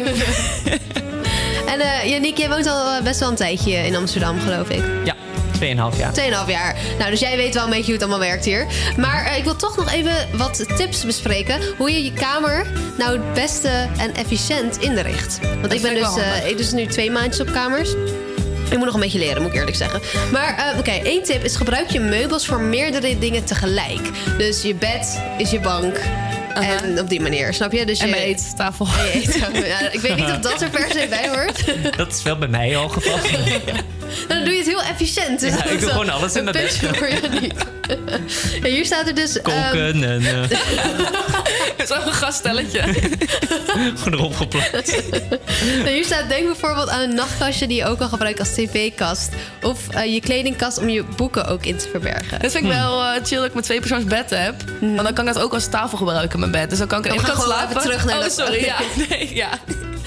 [1.68, 4.84] En eh Yannick, jij woont al eh, best wel een tijdje in Amsterdam, geloof ik.
[5.04, 5.16] Ja,
[5.60, 6.14] 2,5 jaar.
[6.46, 6.76] 2,5 jaar.
[6.98, 8.66] Nou, dus jij weet wel een beetje hoe het allemaal werkt hier.
[8.98, 11.60] Maar eh, ik wil toch nog even wat tips bespreken.
[11.78, 12.66] Hoe je je kamer
[12.98, 15.40] nou het beste en efficiënt inricht.
[15.62, 16.50] Want ik ben dus, eh, handig.
[16.50, 17.90] ik dus nu twee maandjes op kamers.
[18.70, 20.02] Ik moet nog een beetje leren, moet ik eerlijk zeggen.
[20.32, 24.10] Maar eh, oké, één tip is gebruik je meubels voor meerdere dingen tegelijk.
[24.38, 26.00] Dus je bed is je bank.
[26.62, 27.86] En op die manier, snap je?
[27.86, 28.88] Dus En je, mijn eettafel.
[29.54, 31.64] Ja, ik weet niet of dat er per se bij hoort.
[31.98, 33.20] Dat is wel bij mij al geval.
[34.28, 35.40] Dan doe je het heel efficiënt.
[35.40, 36.80] Dus Ja, ik doe gewoon alles in mijn bed.
[36.96, 37.54] voor Yannick.
[38.64, 39.42] Ja, hier staat er dus...
[39.42, 40.58] ehm, Koken en eh,
[41.88, 42.82] Zo'n gaststelletje.
[44.00, 45.02] gewoon erop geplakt.
[45.78, 49.30] Nou, hier staat denk bijvoorbeeld aan een nachtkastje die je ook al gebruikt als tv-kast.
[49.62, 52.40] Of eh, je kledingkast om je boeken ook in te verbergen.
[52.42, 54.56] Dat vind ik wel eh, chill dat ik mijn twee persoons bed heb.
[54.80, 56.70] Want dan kan ik dat ook als tafel gebruiken, mijn bed.
[56.70, 57.70] Dus dan kan ik Oh, de ene gaan slapen.
[57.70, 58.64] even terug naar oh, dat- sorry.
[58.64, 58.78] Ja,
[59.10, 59.50] nee, ja.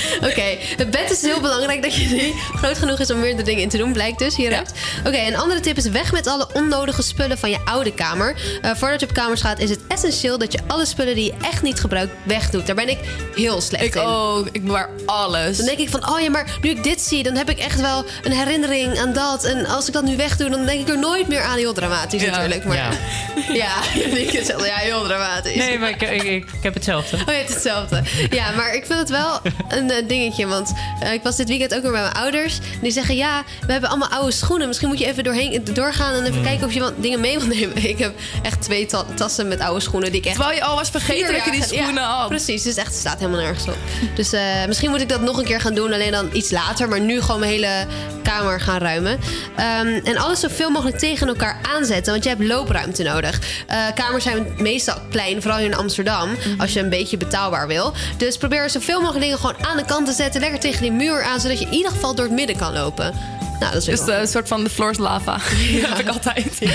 [0.30, 3.62] Oké, het bed is heel belangrijk dat je die groot genoeg is om meerdere dingen
[3.62, 4.70] in te doen, blijkt dus hieruit.
[5.06, 8.34] Oké, een andere tip is weg met alle onnodige spullen van je oude kamer.
[8.62, 11.34] Eh, voordat je op kamers gaat is het essentieel dat je alle spullen die je
[11.42, 12.66] echt niet gebruikt wegdoet.
[12.66, 12.98] Daar ben ik
[13.34, 14.00] heel slecht Ik in.
[14.02, 14.48] ook.
[14.52, 15.56] Ik bewaar alles.
[15.56, 17.80] Dan denk ik van, oh ja, maar nu ik dit zie, dan heb ik echt
[17.80, 19.44] wel een herinnering aan dat.
[19.44, 21.56] En als ik dat nu wegdoe, dan denk ik er nooit meer aan.
[21.56, 22.30] Heel dramatisch Ja.
[22.30, 22.64] natuurlijk.
[22.64, 22.90] Maar Ja.
[23.64, 23.74] ja,
[24.16, 25.54] ik het zelf, ja, heel dramatisch.
[25.56, 27.16] Nee, maar ik, ik, ik, ik heb hetzelfde.
[27.16, 28.02] Oh, je hebt hetzelfde.
[28.30, 30.46] Ja, maar ik vind het wel een eh, dingetje.
[30.46, 32.58] Want eh, ik was dit weekend ook weer bij mijn ouders.
[32.82, 34.66] Die zeggen, ja, we hebben allemaal oude schoenen.
[34.66, 36.42] Misschien moet je even doorheen, doorgaan en even Mm.
[36.44, 37.84] kijken of je wat dingen mee wil nemen.
[37.90, 38.12] Ik heb
[38.42, 40.36] echt twee ta- tassen met oude schoenen die ik echt...
[40.36, 42.28] Terwijl je al was vergeten dat je die schoenen ja, had.
[42.28, 43.76] Precies, dus echt, het staat helemaal nergens op.
[44.14, 45.92] Dus eh, misschien moet ik dat nog een keer gaan doen.
[45.92, 46.88] Alleen dan iets later.
[46.88, 47.86] Maar nu gewoon mijn hele
[48.22, 49.18] kamer gaan ruimen.
[49.56, 52.12] Ehm, en alles zoveel mogelijk tegen elkaar aanzetten.
[52.12, 53.38] Want je hebt loopruimte nodig.
[53.66, 56.28] Eh, kamers zijn meestal klein, vooral in Amsterdam.
[56.30, 56.60] Mhm.
[56.60, 57.92] Als je een beetje betaalbaar wil.
[58.16, 60.40] Dus probeer zoveel mogelijk dingen gewoon aan de kant te zetten.
[60.40, 63.14] Lekker tegen die muur aan, zodat je in ieder geval door het midden kan lopen.
[63.60, 65.32] Nou, dat is Dus eh, een soort van de floor is lava.
[65.80, 66.58] Dat heb ik altijd.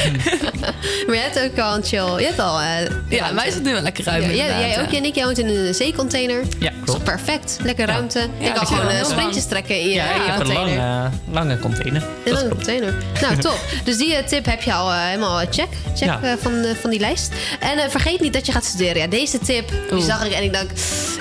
[1.08, 2.20] Maar jij hebt ook al een chill.
[2.20, 2.60] Je hebt al.
[2.60, 2.66] eh,
[3.10, 3.34] Ja, ruimte.
[3.34, 4.22] mij is het nu wel lekker ruim.
[4.22, 4.92] Ja, jij, ook, ja.
[4.92, 5.16] Yannick.
[5.16, 6.44] Jij woont in een zeecontainer.
[6.60, 7.58] Ja, Dat is toch perfect.
[7.64, 8.20] Lekker ruimte.
[8.40, 10.40] Ja, je kan gewoon is eh, sprintjes trekken in je, Ja, in ik je heb
[10.40, 10.78] een container.
[10.78, 12.04] lange, lange container.
[12.26, 12.94] Een lange container.
[13.22, 13.60] Nou, top.
[13.84, 16.38] Dus die tip heb je al helemaal check, check Ja.
[16.42, 17.32] van, van die lijst.
[17.60, 18.98] En vergeet niet dat je gaat studeren.
[19.02, 20.68] Ja, deze tip die zag ik en ik dacht,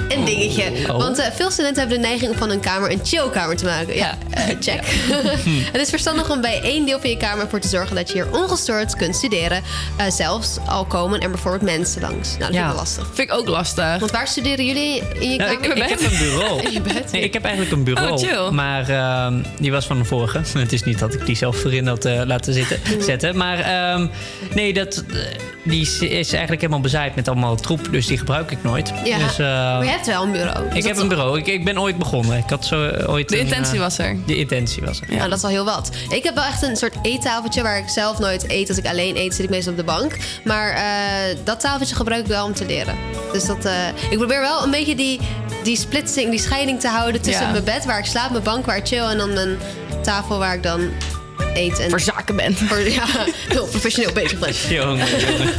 [0.08, 0.64] een dingetje.
[0.90, 0.96] Oh.
[0.98, 3.94] Want veel studenten hebben de neiging om van hun kamer een chillkamer te maken.
[3.96, 4.18] Ja,
[4.60, 4.82] check.
[5.72, 8.14] Het is verstandig om bij één deel van je kamer voor te zorgen dat je
[8.14, 9.62] hier ongestoord kunt studeren.
[9.96, 12.28] Eh, zelfs al komen er bijvoorbeeld mensen langs.
[12.28, 12.66] Nou, dat vind ik Ja.
[12.66, 13.06] wel lastig.
[13.14, 13.98] Vind ik ook lastig.
[13.98, 15.76] Want waar studeren jullie in je Nou, kamer?
[15.76, 16.60] ik, ik heb een bureau.
[16.66, 17.12] In je bed?
[17.12, 18.10] Nee, ik heb eigenlijk een bureau.
[18.12, 18.50] Oh, chill.
[18.50, 20.40] Maar ehm, die was van de vorige.
[20.58, 22.78] Het is niet dat ik die zelf voorin had eh, laten zitten,
[23.10, 23.36] zetten.
[23.36, 24.06] Maar ehm,
[24.54, 25.16] nee, dat, eh,
[25.64, 27.88] die is, is eigenlijk helemaal bezaaid met allemaal troep.
[27.90, 28.92] Dus die gebruik ik nooit.
[29.04, 30.68] Ja, Dus, eh, maar je hebt wel een bureau.
[30.68, 31.38] Dus ik heb een bureau.
[31.38, 32.38] Ik, ik ben ooit begonnen.
[32.38, 34.16] Ik had zo ooit De intentie was er.
[34.26, 35.16] De intentie was er.
[35.16, 35.88] Nou, dat is al heel wat.
[36.08, 38.68] Ik heb wel echt een soort eettafeltje waar ik zelf nooit eet.
[38.68, 40.16] Als ik alleen eet, zit ik meestal op de bank.
[40.44, 42.96] Maar eh, dat tafeltje gebruik ik wel om te leren.
[43.32, 45.20] Dus dat, eh, ik probeer wel een beetje die,
[45.62, 47.50] die splitsing, die scheiding te houden tussen Ja.
[47.50, 49.58] mijn bed waar ik slaap, mijn bank waar ik chill en dan mijn
[50.02, 50.90] tafel waar ik dan
[51.54, 51.78] eet.
[51.78, 52.58] En Voor zaken bent.
[52.58, 53.04] Voor, ja,
[53.48, 54.52] heel professioneel bezig ben.
[54.74, 55.52] Jongen, jongen.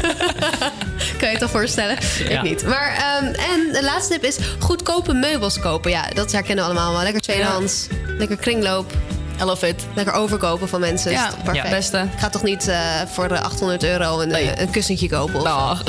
[1.19, 1.97] Kan je het al voorstellen?
[2.29, 2.37] Ja.
[2.37, 2.65] Ik niet.
[2.65, 5.91] Maar, ehm, en de laatste tip is goedkope meubels kopen.
[5.91, 7.03] Ja, dat herkennen we allemaal wel.
[7.03, 7.87] Lekker tweedehands,
[8.17, 8.93] lekker kringloop.
[9.41, 9.85] I love it.
[9.95, 11.11] Lekker overkopen van mensen.
[11.11, 11.65] Ja, perfect.
[11.65, 11.97] ja, beste.
[12.13, 12.77] Ik ga toch niet eh,
[13.11, 14.59] voor de 800 euro een, Nee.
[14.61, 15.41] een kussentje kopen?
[15.41, 15.81] Of...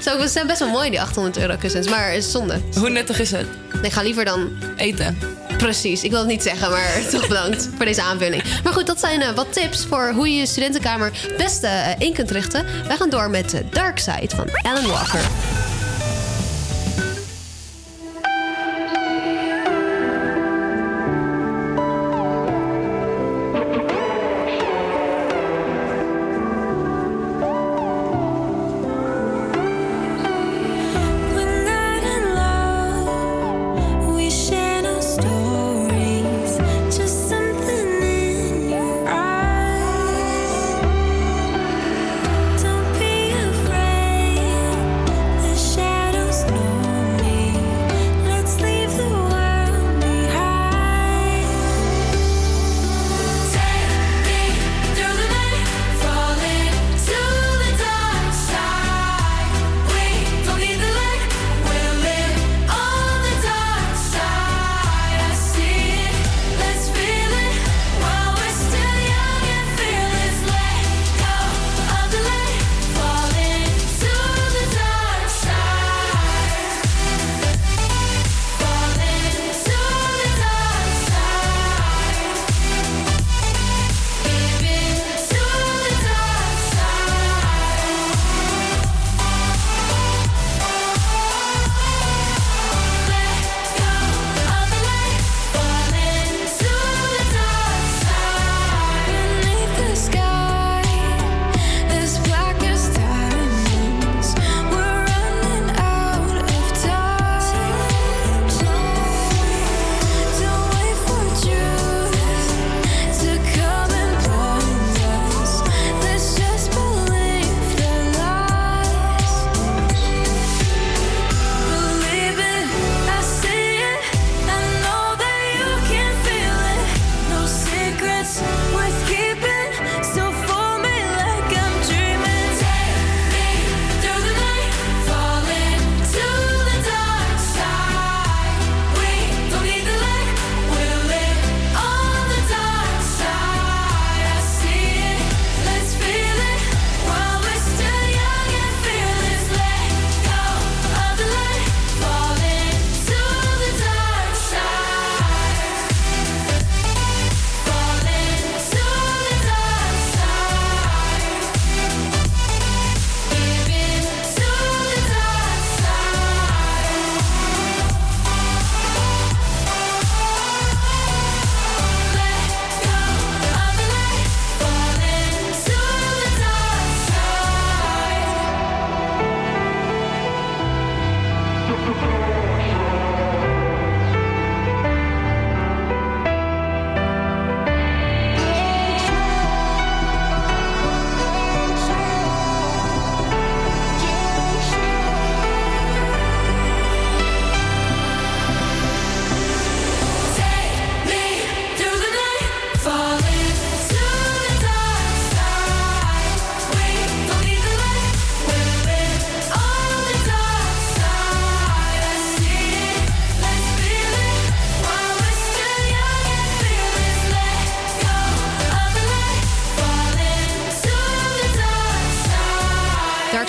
[0.00, 1.88] Zo, ze zijn best wel mooi, die 800 euro kussens.
[1.88, 2.60] Maar is zonde.
[2.78, 3.46] hoe nuttig is het?
[3.72, 4.48] Nee, ik ga liever dan...
[4.76, 5.18] Eten.
[5.58, 8.42] Precies, ik wil het niet zeggen, maar toch bedankt voor deze aanvulling.
[8.64, 12.06] Maar goed, dat zijn eh, wat tips voor hoe je je studentenkamer het beste eh,
[12.06, 12.64] in kunt richten.
[12.86, 15.20] Wij gaan door met de Dark Side van Alan Walker.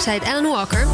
[0.09, 0.87] Darkside, Alan Walker.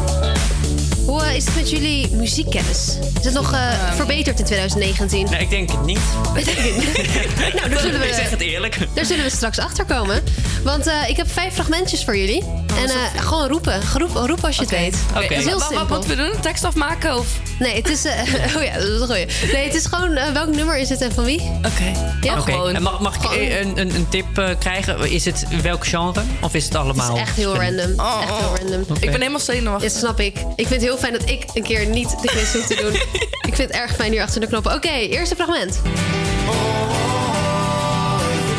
[1.06, 2.98] Hoe eh, is het met jullie muziekkennis?
[3.18, 5.26] Is het nog eh, verbeterd in 2019?
[5.30, 5.98] Nee, ik denk het niet.
[7.56, 8.78] nou, daar zullen, Ik zeg we, het eerlijk.
[8.94, 10.22] daar zullen we straks achter komen.
[10.64, 12.42] Want eh, ik heb vijf fragmentjes voor jullie.
[12.76, 13.80] en eh, gewoon roepen.
[13.98, 14.96] Roep, roep als je het weet.
[15.16, 15.42] Oké.
[15.58, 16.40] Wat- wat we doen?
[16.40, 17.26] Tekst afmaken of?
[17.58, 18.04] Nee, het is...
[18.04, 18.12] eh,
[18.56, 19.26] oh ja, dat is een goeie.
[19.52, 20.16] Nee, het is gewoon...
[20.16, 21.40] eh, welk nummer is het en van wie?
[21.40, 21.92] Oké.
[22.20, 22.72] Ja, Oké.
[22.72, 25.10] En mag, mag ik Gewoon- een, een, een tip eh, krijgen?
[25.10, 26.22] Is het welk genre?
[26.40, 27.06] Of is het allemaal?
[27.08, 28.06] Het is echt heel random.
[28.20, 28.96] Echt heel random.
[29.00, 29.92] Ik ben helemaal zenuwachtig.
[29.92, 30.36] Dat snap ik.
[30.38, 32.92] Ik vind het heel fijn dat ik een keer niet de quiz hoef te doen.
[33.50, 34.74] ik vind het erg fijn hier achter de knoppen.
[34.74, 35.80] Oké, eerste fragment.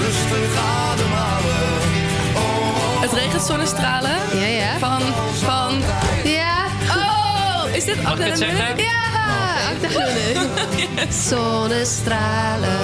[0.06, 1.66] Rustig ademhalen.
[3.02, 4.16] Het regent zonnestralen.
[4.34, 4.78] Ja, ja.
[4.80, 5.02] Van,
[5.46, 5.82] van...
[7.90, 8.78] Oh, dit Mag ik Akda het zeggen?
[8.78, 11.12] Ja, Akda de Munnik.
[11.12, 12.78] Zonnestralen.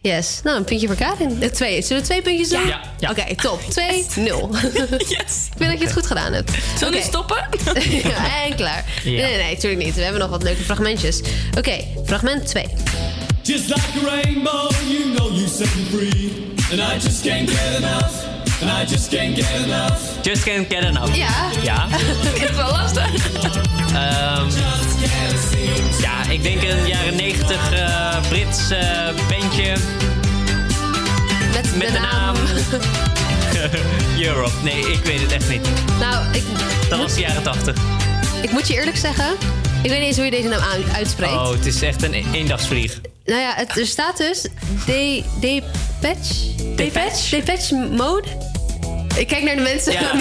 [0.00, 0.40] Yes.
[0.42, 1.42] Nou, een puntje voor Karin.
[1.42, 1.82] Eh, Twee.
[1.82, 2.66] Zullen we twee puntjes doen?
[2.66, 3.10] Ja, ja.
[3.10, 3.60] Oké, top.
[3.70, 4.50] Twee, nul.
[4.98, 5.46] Yes.
[5.50, 6.50] Ik vind dat je het goed gedaan hebt.
[6.78, 7.06] Zullen we Oké.
[7.08, 7.46] stoppen?
[8.10, 8.84] ja, en klaar.
[9.04, 9.10] Ja.
[9.10, 9.94] Nee, nee, nee, natuurlijk niet.
[9.94, 11.20] We hebben nog wat leuke fragmentjes.
[11.58, 12.64] Oké, fragment 2.
[13.42, 16.32] Just like a rainbow, you know you set me free.
[16.70, 18.23] And I just can't get enough.
[18.60, 20.22] And I just can't get enough.
[20.22, 21.14] Just can't get enough.
[21.16, 21.50] Ja.
[21.62, 21.86] Ja.
[21.88, 23.32] Ik vind het wel lastig.
[23.94, 24.48] Ehm,
[26.00, 29.76] ja, ik denk een jaren 90 eh, Brits eh, bandje
[31.52, 32.36] Met, met de naam
[34.28, 34.52] Europe.
[34.62, 35.68] Nee, ik weet het echt niet.
[36.00, 36.42] Nou, ik,
[36.88, 37.76] Dat was de jaren 80.
[38.42, 39.26] ik moet je eerlijk zeggen...
[39.82, 40.60] Ik weet niet eens hoe je deze naam
[40.94, 41.32] uitspreekt.
[41.32, 43.00] Oh, het is echt een eendagsvlieg.
[43.24, 44.46] Nou ja, het, er staat dus...
[44.86, 45.62] De,
[46.04, 46.74] Depeche?
[46.76, 47.30] Depeche?
[47.36, 48.28] Depeche Mode?
[49.16, 49.92] Ik kijk naar de mensen.
[49.92, 50.00] Ja,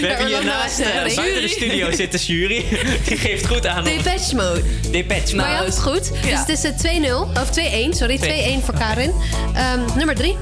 [0.00, 2.64] we hebben hier naast eh, buiten de studio zit de jury.
[3.08, 3.78] Die geeft goed aan.
[3.78, 4.62] op- Depeche Mode.
[4.90, 5.56] Depeche Maar je Mode.
[5.56, 6.10] had het goed.
[6.46, 7.14] Dus het is eh, 2-0.
[7.40, 8.18] Of 2-1, sorry.
[8.60, 9.12] 2-1 voor Karin.
[9.54, 10.36] Ehm, nummer 3.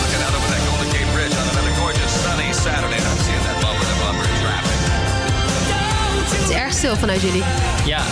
[0.00, 2.98] Looking out over that Golden Gate Bridge on another gorgeous sunny Saturday.
[3.08, 4.78] I'm seeing that bumper to bumper traffic.
[6.40, 7.42] Het is erg stil vanuit jullie.
[7.84, 8.02] Ja,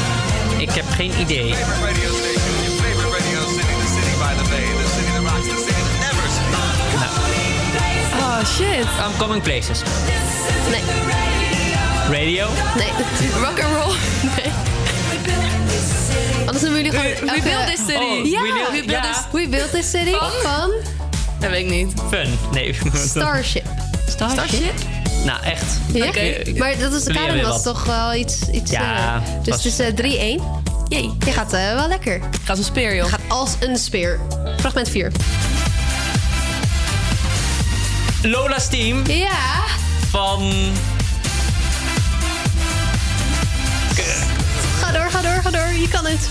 [0.59, 1.55] ik heb geen idee.
[1.55, 5.23] Favorite radio station, your favorite radio city, the city by the bay, the city that
[5.23, 7.07] rocks, the city that never sleeps.
[8.23, 8.87] Oh shit.
[9.05, 9.83] I'm coming places.
[10.71, 10.83] Nee.
[12.11, 12.47] Radio?
[12.77, 12.91] Nee.
[13.45, 13.95] Rock and roll.
[14.37, 14.53] Nee.
[16.47, 17.35] Anders hebben jullie gewoon...
[17.35, 17.95] We build this city.
[18.21, 19.13] Oh, Ja, we build- We build ja.
[19.13, 20.31] this- We Built This City Van?
[20.43, 20.71] van
[21.41, 21.93] Dat weet ik niet.
[22.11, 22.39] Fun.
[22.53, 22.77] Nee.
[22.95, 23.65] Starship.
[24.09, 24.73] Starship?
[25.29, 25.65] Nou, echt.
[25.93, 26.07] Ja?
[26.07, 26.43] Oké.
[26.57, 29.87] Maar dat is, weer was toch wel iets, iets Ja, het Dus was- het is
[29.87, 30.43] eh, 3-1.
[30.89, 31.17] Jee.
[31.25, 32.21] Je gaat eh, wel lekker.
[32.21, 33.09] Gaat als een speer, joh.
[33.09, 34.21] Gaat als een speer.
[34.61, 35.13] Fragment 4.
[38.23, 39.65] Lola's team Ja.
[40.11, 40.53] van...
[44.81, 45.73] Ga door, ga door, ga door.
[45.73, 46.29] Je kan het.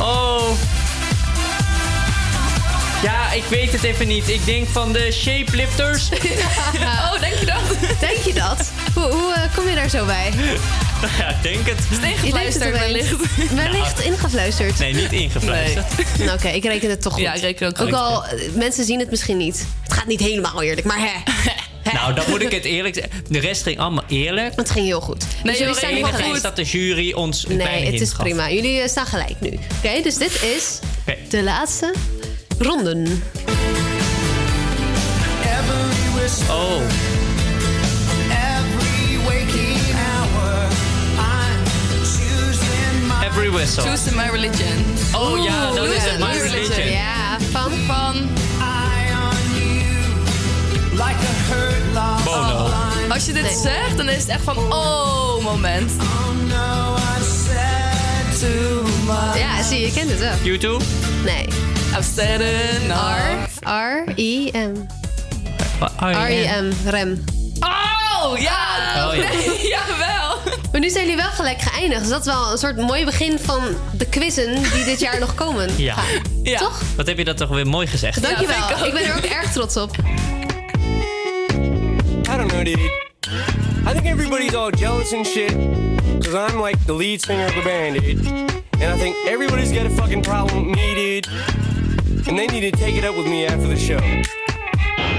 [0.00, 0.48] Oh.
[3.06, 4.28] Ja, ik weet het even niet.
[4.28, 6.08] Ik denk van de Shapelifters.
[6.76, 8.00] Oh, denk je dat?
[8.00, 8.70] Denk je dat?
[8.94, 10.30] Hoe, hoe eh, kom je daar zo bij?
[11.18, 11.78] ja, ik denk het.
[11.90, 13.14] Is het ingefluisterd wellicht?
[13.62, 14.78] Wellicht ingefluisterd.
[14.78, 15.86] Nee, niet ingefluisterd.
[16.18, 17.22] Nou, Oké, ik reken het toch goed.
[17.22, 17.96] Ja, ik reken ook Ook goed.
[17.96, 19.66] al, eh, mensen zien het misschien niet.
[19.82, 21.32] Het gaat niet helemaal eerlijk, maar hè.
[21.92, 23.24] Nou, dan moet ik het eerlijk zeggen.
[23.28, 24.52] De rest ging allemaal eerlijk.
[24.56, 25.24] Het ging heel goed.
[25.42, 26.34] Nee, dus jullie staan enige gelijk.
[26.34, 28.22] is dat de jury ons Nee, het is gaf.
[28.22, 28.50] prima.
[28.50, 29.58] Jullie eh, staan gelijk nu.
[29.76, 30.78] Oké, dus dit is
[31.28, 31.94] de laatste
[32.58, 33.06] ronde.
[35.42, 36.82] Every whisper, Oh,
[38.30, 40.68] every waking hour,
[41.18, 41.64] I'm
[42.04, 43.84] choosing my every whistle.
[43.84, 44.84] Choose my religion.
[45.14, 46.18] Oh ja, dat is het.
[46.18, 46.88] My Lose religion.
[46.88, 47.72] Ja, van...
[47.86, 48.14] Van...
[48.60, 49.94] eye on you,
[50.92, 52.64] like a hurt, lost Bono.
[52.64, 53.14] line.
[53.14, 54.56] Als je dit zegt, dan is het echt van...
[54.58, 55.90] Oh, moment.
[56.00, 59.38] Oh no, I've said too much.
[59.38, 60.34] Ja, zie je, je kent het wel.
[60.42, 60.84] YouTube?
[61.24, 61.46] Nee.
[61.96, 63.58] I've said enough.
[63.64, 64.86] R, R-I-M.
[65.80, 67.24] Oh, R-I-M, rem.
[67.60, 69.08] Oh, ja.
[69.08, 69.28] Oh, ja.
[69.32, 70.38] Nee, jawel.
[70.72, 72.00] Maar nu zijn jullie wel gelijk geëindigd.
[72.00, 73.62] Dus dat is wel een soort mooi begin van
[73.92, 75.70] de quizzen die dit jaar nog komen.
[75.76, 75.94] Ja.
[75.94, 76.22] gaan.
[76.42, 76.58] Ja.
[76.58, 76.82] Toch?
[76.96, 78.22] Wat heb je dat toch weer mooi gezegd?
[78.22, 78.86] Dankjewel.
[78.86, 79.96] ik ben er ook erg trots op.
[82.28, 82.90] I don't know, dude.
[83.88, 85.54] I think everybody's all jealous and shit.
[86.20, 88.28] Cause I'm like the lead singer of the band, dude.
[88.82, 91.28] And I think everybody's got a fucking problem with me, dude.
[92.28, 93.98] And they need to take it up with me after the show.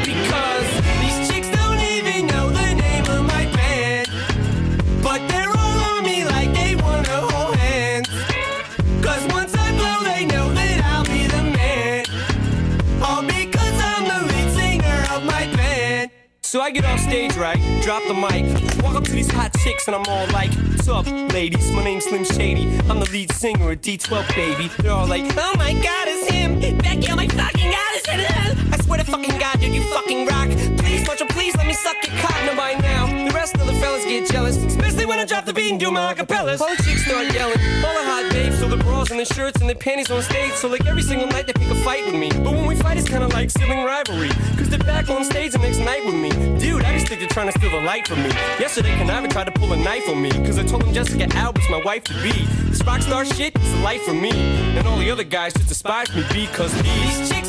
[0.03, 0.86] Because
[16.47, 17.59] So I get off stage, right?
[17.83, 18.45] Drop the mic.
[18.81, 21.69] Walk up to these hot chicks and I'm all like, What's up, ladies?
[21.73, 22.63] My name's Slim Shady.
[22.89, 24.71] I'm the lead singer of D12, baby.
[24.79, 26.57] They're all like, Oh my god, it's him.
[26.77, 28.76] Becky, oh my fucking god, fucking hell.
[28.87, 30.47] Swear to fucking God, dude, you fucking rock.
[30.79, 32.37] Please, Marshall, please let me suck your cock.
[32.45, 35.51] No, by now, the rest of the fellas get jealous, especially when I drop the
[35.51, 36.61] beat and do my acapellas.
[36.61, 39.59] All the chicks start yelling, all the hot babes, so the bras and the shirts
[39.59, 40.53] and the panties on stage.
[40.53, 42.29] So like every single night they pick a fight with me.
[42.29, 45.51] But when we fight, it's kind of like sibling rivalry, cause they're back on stage
[45.51, 46.29] the next night with me.
[46.57, 48.29] Dude, I just think they're trying to steal the light from me.
[48.57, 51.69] Yesterday, Canava tried to pull a knife on me, cause I told him Jessica Albert's
[51.69, 52.31] my wife to be.
[52.69, 54.31] This rock star shit is a life for me.
[54.77, 57.46] And all the other guys just despise me because these chicks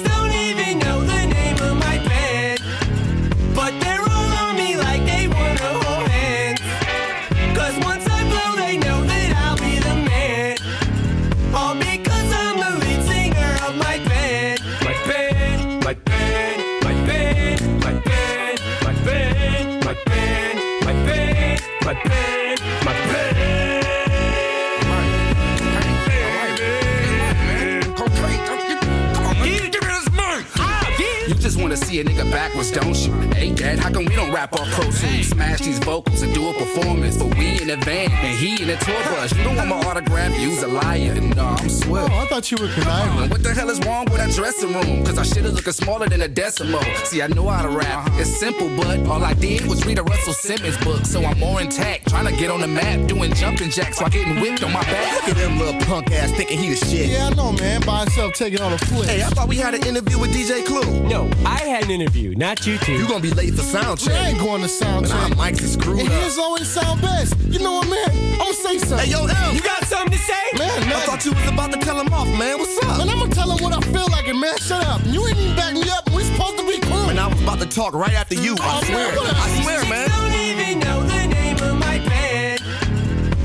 [31.78, 33.12] see a nigga backwards, don't you?
[33.34, 35.26] Hey, Dad, how come we don't rap off pro tools?
[35.28, 37.16] Smash these vocals and do a performance.
[37.16, 39.32] But we in the van and he in the tour bus.
[39.36, 41.14] You don't want my autograph, you's a liar.
[41.14, 42.10] No, uh, I'm swift.
[42.10, 43.30] Oh, I thought you were conniving.
[43.30, 45.04] What the hell is wrong with that dressing room?
[45.04, 46.82] Cause our shit is looking smaller than a decimal.
[47.04, 48.08] See, I know how to rap.
[48.14, 51.04] It's simple, but all I did was read a Russell Simmons book.
[51.04, 54.40] So I'm more intact, trying to get on the map, doing jumping jacks while getting
[54.40, 55.14] whipped on my back.
[55.14, 57.10] Look at them little punk ass thinking he the shit.
[57.10, 57.80] Yeah, I know, man.
[57.82, 59.08] By himself taking on a flip.
[59.08, 61.08] Hey, I thought we had an interview with DJ Clue.
[61.08, 62.92] No, I had an interview, not you two.
[62.92, 64.14] You gonna be late for sound check.
[64.14, 65.38] I ain't going to sound Man, check.
[65.38, 66.22] our mics is screwed and up.
[66.24, 67.36] his always sound best.
[67.48, 68.32] You know what, man?
[68.34, 68.98] I'm gonna say something.
[69.06, 69.54] Hey, yo, M.
[69.56, 70.34] You got something to say?
[70.58, 72.58] Man, I thought you was about to tell him off, man.
[72.58, 72.98] What's up?
[72.98, 75.00] Man, I'm gonna tell him what I feel like, and man, shut up.
[75.06, 76.08] You ain't even back me up.
[76.10, 77.06] We supposed to be cool.
[77.06, 78.56] Man, I was about to talk right after you.
[78.60, 78.96] I Oh, swear.
[79.08, 79.36] man, whatever.
[79.38, 80.08] I swear, man.
[80.08, 82.62] don't even know the name of my band.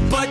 [0.10, 0.28] But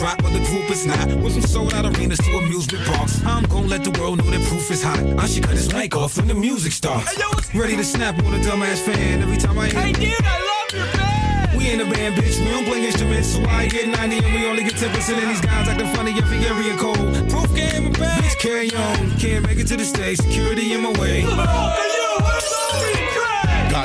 [0.00, 1.06] rock, but the group is not.
[1.06, 3.24] Went from sold out arenas to amusement parks.
[3.24, 5.00] I'm gonna let the world know that proof is hot.
[5.18, 7.18] I should cut his mic off when the music starts.
[7.54, 9.80] Ready to snap on a dumbass fan every time I hear.
[9.80, 11.56] Hey dude, I love your band.
[11.56, 12.38] We ain't a band, bitch.
[12.38, 15.18] We don't play instruments, so I get 90 and we only get 10%.
[15.18, 16.96] And these guys acting funny every area code.
[17.28, 18.22] Proof game bad.
[18.22, 19.18] Bitch, carry on.
[19.18, 20.18] Can't make it to the stage.
[20.18, 21.24] Security in my way.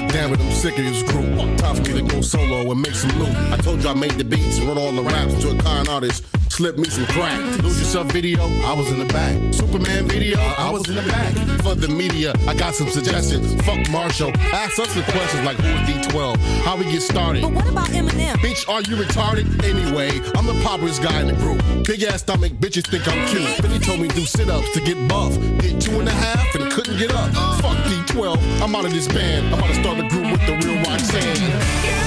[0.10, 1.58] Damn it, I'm sick of this group.
[1.58, 3.36] Time for me to go solo and make some loot.
[3.52, 5.88] I told you I made the beats and wrote all the raps to a con
[5.88, 6.24] artist.
[6.56, 7.38] Slip me some crack.
[7.64, 9.36] Lose yourself video, I was in the back.
[9.54, 11.34] Superman video, I was in the back.
[11.64, 13.62] For the media, I got some suggestions.
[13.66, 14.32] Fuck Marshall.
[14.54, 16.38] Ask us the questions like who is D12?
[16.64, 17.42] How we get started?
[17.42, 18.36] But what about Eminem?
[18.36, 19.46] Bitch, are you retarded?
[19.66, 21.62] Anyway, I'm the populous guy in the group.
[21.86, 23.62] Big ass stomach, bitches think I'm cute.
[23.62, 25.34] Billy told me do sit ups to get buff.
[25.60, 27.34] Did two and a half and couldn't get up.
[27.60, 29.48] Fuck D12, I'm out of this band.
[29.48, 32.05] I'm about to start a group with the real Roxanne.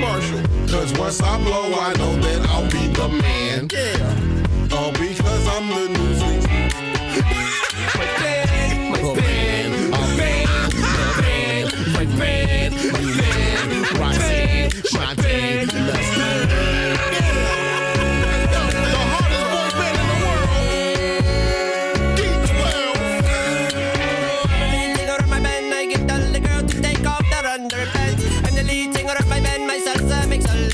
[0.00, 0.42] Marshall.
[0.68, 3.68] Cause once I blow, I know that I'll be the man.
[3.70, 4.76] Yeah.
[4.76, 5.99] All because I'm the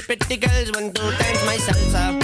[0.07, 2.23] Pretty girls want to dance my salsa.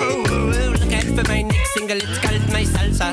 [0.00, 3.08] Ooh, ooh, look out for my next single, it's called my salsa.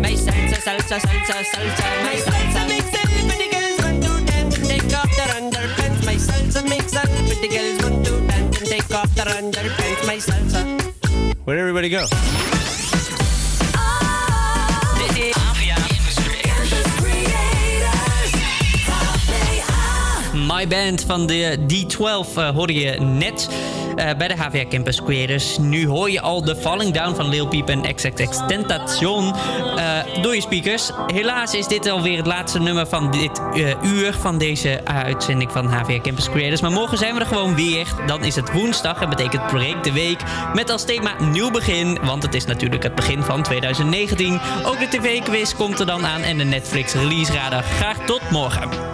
[0.00, 4.66] My salsa, salsa, salsa, salsa, my salsa makes all pretty girls want to dance and
[4.66, 6.06] take off their underpants.
[6.06, 10.06] My salsa makes all pretty girls want to dance and take off their underpants.
[10.06, 11.36] My salsa.
[11.44, 12.06] Where'd everybody go?
[20.54, 23.48] My Band van de D12 eh, hoorde je net
[23.96, 25.58] eh, bij de HVA Campus Creators.
[25.58, 29.34] Nu hoor je al de Falling Down van Lil Peep en XXX Tentation
[29.76, 30.90] eh, door je speakers.
[31.06, 33.40] Helaas is dit alweer het laatste nummer van dit
[33.82, 36.60] uur van deze uitzending van HVA Campus Creators.
[36.60, 37.86] Maar morgen zijn we er gewoon weer.
[38.06, 40.20] Dan is het woensdag en betekent Break de Week.
[40.54, 44.40] Met als thema nieuw begin, want het is natuurlijk het begin van 2019.
[44.64, 47.62] Ook de tv-quiz komt er dan aan en de Netflix release radar.
[47.62, 48.93] Graag tot morgen.